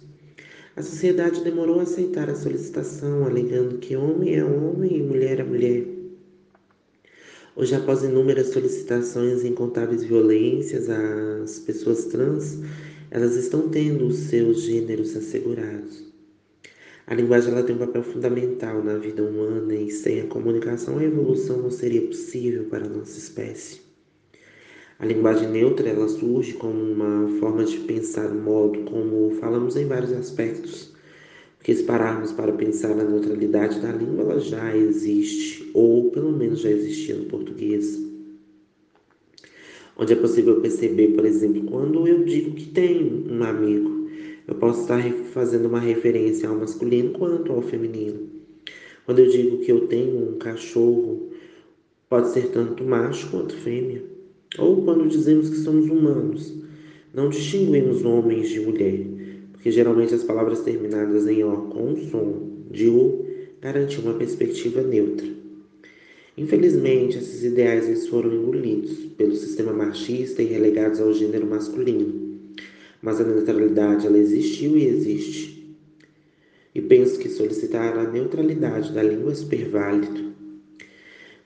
a 0.76 0.84
sociedade 0.84 1.44
demorou 1.44 1.80
a 1.80 1.84
aceitar 1.84 2.30
a 2.30 2.36
solicitação, 2.36 3.26
alegando 3.26 3.78
que 3.78 3.96
homem 3.96 4.36
é 4.36 4.44
homem 4.44 4.98
e 4.98 5.02
mulher 5.02 5.40
é 5.40 5.44
mulher. 5.44 5.88
Hoje, 7.56 7.74
após 7.74 8.04
inúmeras 8.04 8.50
solicitações 8.50 9.44
e 9.44 9.48
incontáveis 9.48 10.04
violências 10.04 10.90
às 10.90 11.58
pessoas 11.58 12.06
trans, 12.06 12.60
elas 13.10 13.36
estão 13.36 13.70
tendo 13.70 14.08
os 14.08 14.18
seus 14.18 14.62
gêneros 14.62 15.16
assegurados. 15.16 16.06
A 17.06 17.16
linguagem 17.16 17.54
ela 17.54 17.64
tem 17.64 17.76
um 17.76 17.80
papel 17.80 18.04
fundamental 18.04 18.84
na 18.84 18.98
vida 18.98 19.24
humana 19.24 19.74
e 19.74 19.90
sem 19.90 20.22
a 20.22 20.28
comunicação 20.28 20.98
a 20.98 21.04
evolução 21.04 21.62
não 21.62 21.72
seria 21.72 22.02
possível 22.02 22.66
para 22.66 22.86
a 22.86 22.90
nossa 22.90 23.18
espécie. 23.18 23.80
A 25.00 25.06
linguagem 25.06 25.50
neutra 25.50 25.88
ela 25.88 26.10
surge 26.10 26.54
como 26.54 26.78
uma 26.78 27.30
forma 27.40 27.64
de 27.64 27.78
pensar 27.80 28.30
o 28.30 28.36
modo 28.36 28.82
como 28.82 29.32
falamos 29.40 29.78
em 29.78 29.86
vários 29.86 30.12
aspectos. 30.12 30.92
Porque 31.58 31.76
se 31.76 31.84
pararmos 31.84 32.32
para 32.32 32.52
pensar 32.54 32.96
na 32.96 33.04
neutralidade 33.04 33.80
da 33.80 33.92
língua, 33.92 34.24
ela 34.24 34.40
já 34.40 34.76
existe, 34.76 35.70
ou 35.74 36.12
pelo 36.12 36.32
menos 36.32 36.62
já 36.62 36.72
existia 36.72 37.16
no 37.16 37.26
português. 37.26 38.07
Onde 40.00 40.14
é 40.14 40.16
possível 40.16 40.62
perceber, 40.62 41.08
por 41.08 41.26
exemplo, 41.26 41.64
quando 41.64 42.08
eu 42.08 42.24
digo 42.24 42.52
que 42.52 42.68
tenho 42.68 43.26
um 43.32 43.44
amigo, 43.44 44.08
eu 44.48 44.54
posso 44.56 44.82
estar 44.82 45.02
fazendo 45.34 45.68
uma 45.68 45.80
referência 45.80 46.48
ao 46.48 46.56
masculino 46.56 47.12
quanto 47.12 47.52
ao 47.52 47.64
feminino. 47.64 48.30
Quando 49.06 49.20
eu 49.20 49.30
digo 49.30 49.58
que 49.58 49.72
eu 49.72 49.88
tenho 49.88 50.30
um 50.30 50.38
cachorro, 50.38 51.32
pode 52.08 52.30
ser 52.30 52.50
tanto 52.50 52.84
macho 52.84 53.32
quanto 53.32 53.56
fêmea. 53.56 54.04
Ou 54.60 54.84
quando 54.84 55.08
dizemos 55.08 55.50
que 55.50 55.58
somos 55.58 55.90
humanos, 55.90 56.54
não 57.14 57.30
distinguimos 57.30 58.06
homens 58.06 58.50
de 58.50 58.60
mulher, 58.60 59.04
porque 59.52 59.72
geralmente 59.72 60.14
as 60.14 60.24
palavras 60.24 60.62
terminadas 60.62 61.28
em 61.28 61.44
O 61.44 61.64
com 61.64 61.96
som 62.12 62.50
de 62.70 62.88
U 62.88 63.26
garantem 63.60 63.98
uma 64.00 64.14
perspectiva 64.14 64.82
neutra. 64.82 65.37
Infelizmente, 66.38 67.18
esses 67.18 67.44
ideais 67.44 67.88
eles 67.88 68.08
foram 68.08 68.32
engolidos 68.32 68.92
pelo 69.18 69.36
sistema 69.36 69.74
machista 69.74 70.44
e 70.44 70.46
relegados 70.46 71.00
ao 71.00 71.12
gênero 71.12 71.48
masculino. 71.48 72.28
Mas 73.02 73.20
a 73.20 73.24
neutralidade 73.24 74.06
ela 74.06 74.20
existiu 74.20 74.78
e 74.78 74.86
existe. 74.86 75.76
E 76.76 76.82
penso 76.82 77.18
que 77.18 77.28
solicitar 77.28 77.98
a 77.98 78.12
neutralidade 78.12 78.94
da 78.94 79.02
língua 79.02 79.32
é 79.32 79.36
super 79.36 79.68
válido. 79.68 80.32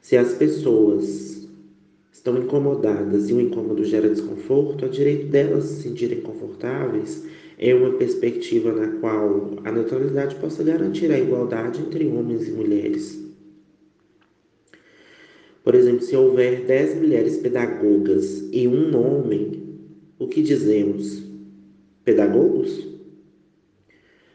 Se 0.01 0.17
as 0.17 0.33
pessoas 0.33 1.47
estão 2.11 2.37
incomodadas 2.37 3.29
e 3.29 3.33
o 3.33 3.39
incômodo 3.39 3.85
gera 3.85 4.09
desconforto, 4.09 4.83
há 4.83 4.89
direito 4.89 5.27
delas 5.27 5.63
se 5.65 5.83
sentirem 5.83 6.19
confortáveis 6.19 7.23
em 7.57 7.73
uma 7.73 7.93
perspectiva 7.93 8.73
na 8.73 8.99
qual 8.99 9.51
a 9.63 9.71
neutralidade 9.71 10.35
possa 10.35 10.63
garantir 10.63 11.09
a 11.11 11.19
igualdade 11.19 11.79
entre 11.79 12.07
homens 12.07 12.47
e 12.49 12.51
mulheres. 12.51 13.20
Por 15.63 15.75
exemplo, 15.75 16.01
se 16.01 16.15
houver 16.15 16.65
dez 16.65 16.95
mulheres 16.95 17.37
pedagogas 17.37 18.49
e 18.51 18.67
um 18.67 18.95
homem, 18.97 19.77
o 20.17 20.27
que 20.27 20.41
dizemos? 20.41 21.23
Pedagogos? 22.03 22.87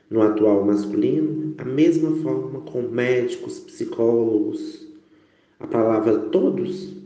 No 0.09 0.23
atual 0.23 0.65
masculino, 0.65 1.55
a 1.59 1.65
mesma 1.65 2.15
forma 2.23 2.61
com 2.61 2.83
médicos, 2.83 3.59
psicólogos, 3.59 4.87
a 5.59 5.67
palavra 5.67 6.19
todos 6.31 6.97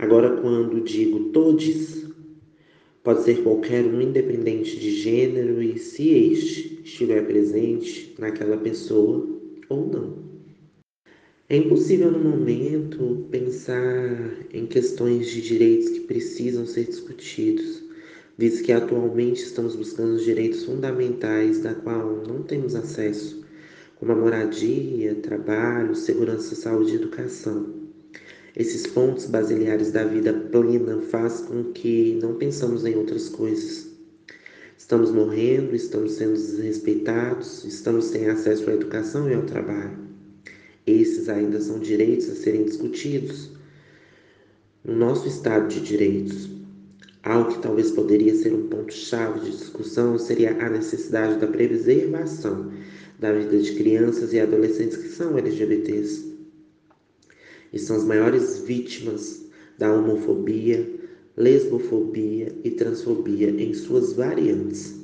Agora, 0.00 0.34
quando 0.40 0.80
digo 0.80 1.28
todes, 1.28 2.08
pode 3.04 3.22
ser 3.22 3.42
qualquer 3.42 3.84
um 3.84 4.00
independente 4.00 4.80
de 4.80 4.92
gênero 4.92 5.62
e 5.62 5.78
se 5.78 6.08
este 6.08 6.80
estiver 6.82 7.26
presente 7.26 8.14
naquela 8.18 8.56
pessoa 8.56 9.28
ou 9.68 9.86
não. 9.86 10.29
É 11.50 11.56
impossível 11.56 12.12
no 12.12 12.20
momento 12.20 13.26
pensar 13.28 14.36
em 14.54 14.66
questões 14.66 15.26
de 15.26 15.42
direitos 15.42 15.88
que 15.88 15.98
precisam 16.02 16.64
ser 16.64 16.84
discutidos, 16.84 17.82
visto 18.38 18.62
que 18.62 18.70
atualmente 18.70 19.42
estamos 19.42 19.74
buscando 19.74 20.14
os 20.14 20.22
direitos 20.22 20.62
fundamentais 20.64 21.58
da 21.58 21.74
qual 21.74 22.22
não 22.24 22.44
temos 22.44 22.76
acesso, 22.76 23.44
como 23.96 24.12
a 24.12 24.14
moradia, 24.14 25.16
trabalho, 25.16 25.96
segurança, 25.96 26.54
saúde 26.54 26.92
e 26.92 26.94
educação. 26.94 27.66
Esses 28.56 28.86
pontos 28.86 29.26
basilares 29.26 29.90
da 29.90 30.04
vida 30.04 30.32
plena 30.32 31.00
faz 31.00 31.40
com 31.40 31.72
que 31.72 32.16
não 32.22 32.36
pensamos 32.36 32.86
em 32.86 32.94
outras 32.94 33.28
coisas. 33.28 33.88
Estamos 34.78 35.10
morrendo, 35.10 35.74
estamos 35.74 36.12
sendo 36.12 36.34
desrespeitados, 36.34 37.64
estamos 37.64 38.04
sem 38.04 38.28
acesso 38.28 38.70
à 38.70 38.72
educação 38.72 39.28
e 39.28 39.34
ao 39.34 39.42
trabalho. 39.42 40.09
Esses 40.90 41.28
ainda 41.28 41.60
são 41.60 41.78
direitos 41.78 42.28
a 42.28 42.34
serem 42.34 42.64
discutidos. 42.64 43.50
No 44.84 44.96
nosso 44.96 45.28
Estado 45.28 45.68
de 45.68 45.80
Direitos, 45.80 46.50
algo 47.22 47.52
que 47.52 47.62
talvez 47.62 47.92
poderia 47.92 48.34
ser 48.34 48.52
um 48.52 48.66
ponto-chave 48.66 49.40
de 49.40 49.52
discussão 49.52 50.18
seria 50.18 50.60
a 50.60 50.68
necessidade 50.68 51.38
da 51.38 51.46
preservação 51.46 52.72
da 53.20 53.32
vida 53.32 53.58
de 53.58 53.72
crianças 53.74 54.32
e 54.32 54.40
adolescentes 54.40 54.96
que 54.96 55.08
são 55.08 55.38
LGBTs 55.38 56.30
e 57.72 57.78
são 57.78 57.96
as 57.96 58.04
maiores 58.04 58.58
vítimas 58.58 59.44
da 59.78 59.92
homofobia, 59.92 60.88
lesbofobia 61.36 62.52
e 62.64 62.70
transfobia 62.72 63.50
em 63.50 63.72
suas 63.74 64.14
variantes. 64.14 64.98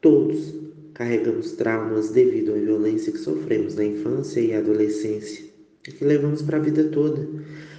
Todos 0.00 0.54
carregamos 0.94 1.52
traumas 1.52 2.10
devido 2.10 2.52
à 2.54 2.56
violência 2.56 3.12
que 3.12 3.18
sofremos 3.18 3.74
na 3.74 3.84
infância 3.84 4.40
e 4.40 4.54
adolescência 4.54 5.44
e 5.86 5.92
que 5.92 6.04
levamos 6.04 6.40
para 6.40 6.56
a 6.56 6.60
vida 6.60 6.84
toda. 6.84 7.28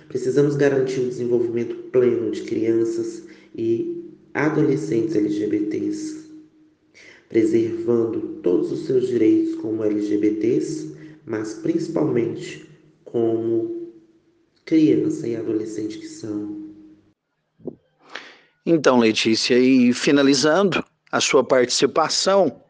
Precisamos 0.09 0.55
garantir 0.55 0.99
o 0.99 1.07
desenvolvimento 1.07 1.75
pleno 1.91 2.29
de 2.31 2.41
crianças 2.43 3.23
e 3.55 4.13
adolescentes 4.33 5.15
LGBTs, 5.15 6.29
preservando 7.29 8.39
todos 8.43 8.71
os 8.71 8.85
seus 8.85 9.07
direitos 9.07 9.55
como 9.55 9.83
LGBTs, 9.83 10.93
mas 11.25 11.53
principalmente 11.55 12.69
como 13.05 13.91
criança 14.65 15.27
e 15.27 15.35
adolescente 15.35 15.99
que 15.99 16.07
são. 16.07 16.65
Então, 18.65 18.99
Letícia, 18.99 19.57
e 19.57 19.93
finalizando 19.93 20.83
a 21.11 21.21
sua 21.21 21.43
participação, 21.43 22.64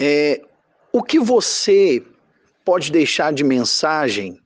é, 0.00 0.40
o 0.90 1.02
que 1.02 1.20
você 1.20 2.02
pode 2.64 2.90
deixar 2.90 3.32
de 3.34 3.44
mensagem 3.44 4.40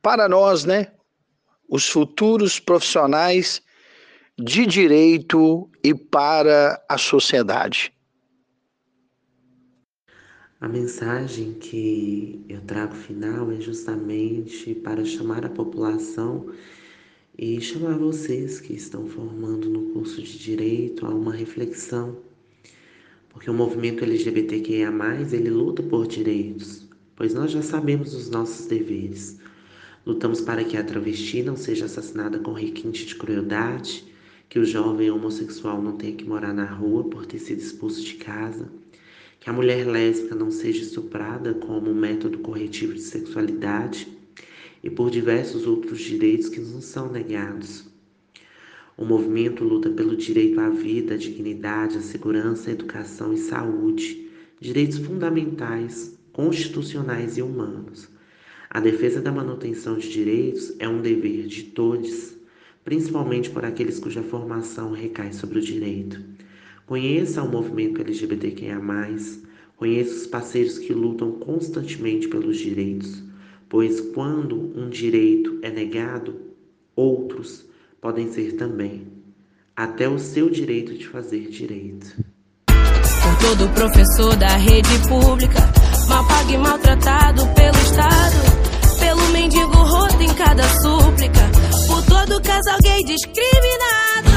para 0.00 0.28
nós, 0.28 0.64
né, 0.64 0.92
os 1.68 1.88
futuros 1.88 2.60
profissionais 2.60 3.60
de 4.38 4.64
direito 4.64 5.68
e 5.84 5.92
para 5.92 6.82
a 6.88 6.96
sociedade? 6.96 7.92
A 10.60 10.68
mensagem 10.68 11.54
que 11.54 12.44
eu 12.48 12.60
trago 12.60 12.94
final 12.94 13.50
é 13.50 13.60
justamente 13.60 14.74
para 14.74 15.04
chamar 15.04 15.44
a 15.44 15.48
população 15.48 16.52
e 17.36 17.60
chamar 17.60 17.96
vocês 17.96 18.60
que 18.60 18.74
estão 18.74 19.06
formando 19.06 19.68
no 19.70 19.90
curso 19.94 20.22
de 20.22 20.38
direito 20.38 21.06
a 21.06 21.08
uma 21.08 21.32
reflexão, 21.32 22.18
porque 23.30 23.50
o 23.50 23.54
movimento 23.54 24.04
LGBTQIA+, 24.04 24.92
ele 25.32 25.50
luta 25.50 25.82
por 25.82 26.06
direitos, 26.06 26.86
pois 27.16 27.32
nós 27.32 27.50
já 27.50 27.62
sabemos 27.62 28.14
os 28.14 28.28
nossos 28.28 28.66
deveres. 28.66 29.38
Lutamos 30.04 30.40
para 30.40 30.64
que 30.64 30.76
a 30.76 30.84
travesti 30.84 31.42
não 31.42 31.56
seja 31.56 31.86
assassinada 31.86 32.38
com 32.38 32.52
requinte 32.52 33.06
de 33.06 33.14
crueldade, 33.14 34.04
que 34.48 34.58
o 34.58 34.64
jovem 34.64 35.10
homossexual 35.10 35.80
não 35.80 35.96
tenha 35.96 36.16
que 36.16 36.24
morar 36.24 36.52
na 36.52 36.64
rua 36.64 37.04
por 37.04 37.24
ter 37.24 37.38
sido 37.38 37.60
expulso 37.60 38.02
de 38.02 38.14
casa, 38.14 38.68
que 39.38 39.48
a 39.48 39.52
mulher 39.52 39.86
lésbica 39.86 40.34
não 40.34 40.50
seja 40.50 40.82
estuprada 40.82 41.54
como 41.54 41.94
método 41.94 42.38
corretivo 42.40 42.94
de 42.94 43.00
sexualidade 43.00 44.08
e 44.82 44.90
por 44.90 45.10
diversos 45.10 45.66
outros 45.66 46.00
direitos 46.00 46.48
que 46.48 46.60
nos 46.60 46.84
são 46.84 47.10
negados. 47.10 47.88
O 49.00 49.04
movimento 49.06 49.64
luta 49.64 49.88
pelo 49.88 50.14
direito 50.14 50.60
à 50.60 50.68
vida, 50.68 51.14
à 51.14 51.16
dignidade, 51.16 51.96
à 51.96 52.02
segurança, 52.02 52.68
à 52.68 52.74
educação 52.74 53.32
e 53.32 53.38
saúde, 53.38 54.28
direitos 54.60 54.98
fundamentais, 54.98 56.20
constitucionais 56.34 57.38
e 57.38 57.42
humanos. 57.42 58.10
A 58.68 58.78
defesa 58.78 59.22
da 59.22 59.32
manutenção 59.32 59.96
de 59.96 60.06
direitos 60.06 60.74
é 60.78 60.86
um 60.86 61.00
dever 61.00 61.46
de 61.46 61.62
todos, 61.62 62.36
principalmente 62.84 63.48
por 63.48 63.64
aqueles 63.64 63.98
cuja 63.98 64.22
formação 64.22 64.92
recai 64.92 65.32
sobre 65.32 65.60
o 65.60 65.62
direito. 65.62 66.22
Conheça 66.84 67.42
o 67.42 67.50
movimento 67.50 68.02
LGBTQIA+, 68.02 68.82
conheça 69.78 70.14
os 70.14 70.26
parceiros 70.26 70.78
que 70.78 70.92
lutam 70.92 71.32
constantemente 71.32 72.28
pelos 72.28 72.58
direitos, 72.58 73.22
pois 73.66 73.98
quando 73.98 74.78
um 74.78 74.90
direito 74.90 75.58
é 75.62 75.70
negado, 75.70 76.34
outros 76.94 77.69
podem 78.00 78.32
ser 78.32 78.52
também, 78.56 79.06
até 79.76 80.08
o 80.08 80.18
seu 80.18 80.48
direito 80.48 80.94
de 80.94 81.06
fazer 81.06 81.48
direito. 81.48 82.16
Por 82.66 83.38
todo 83.48 83.68
professor 83.74 84.36
da 84.36 84.56
rede 84.56 84.98
pública, 85.08 85.60
mal 86.08 86.26
pago 86.26 86.52
e 86.52 86.58
maltratado 86.58 87.46
pelo 87.48 87.76
Estado, 87.76 88.98
pelo 88.98 89.28
mendigo 89.32 89.76
roto 89.76 90.22
em 90.22 90.34
cada 90.34 90.62
súplica, 90.80 91.50
por 91.86 92.02
todo 92.04 92.42
casal 92.42 92.78
gay 92.82 93.04
discriminado 93.04 94.30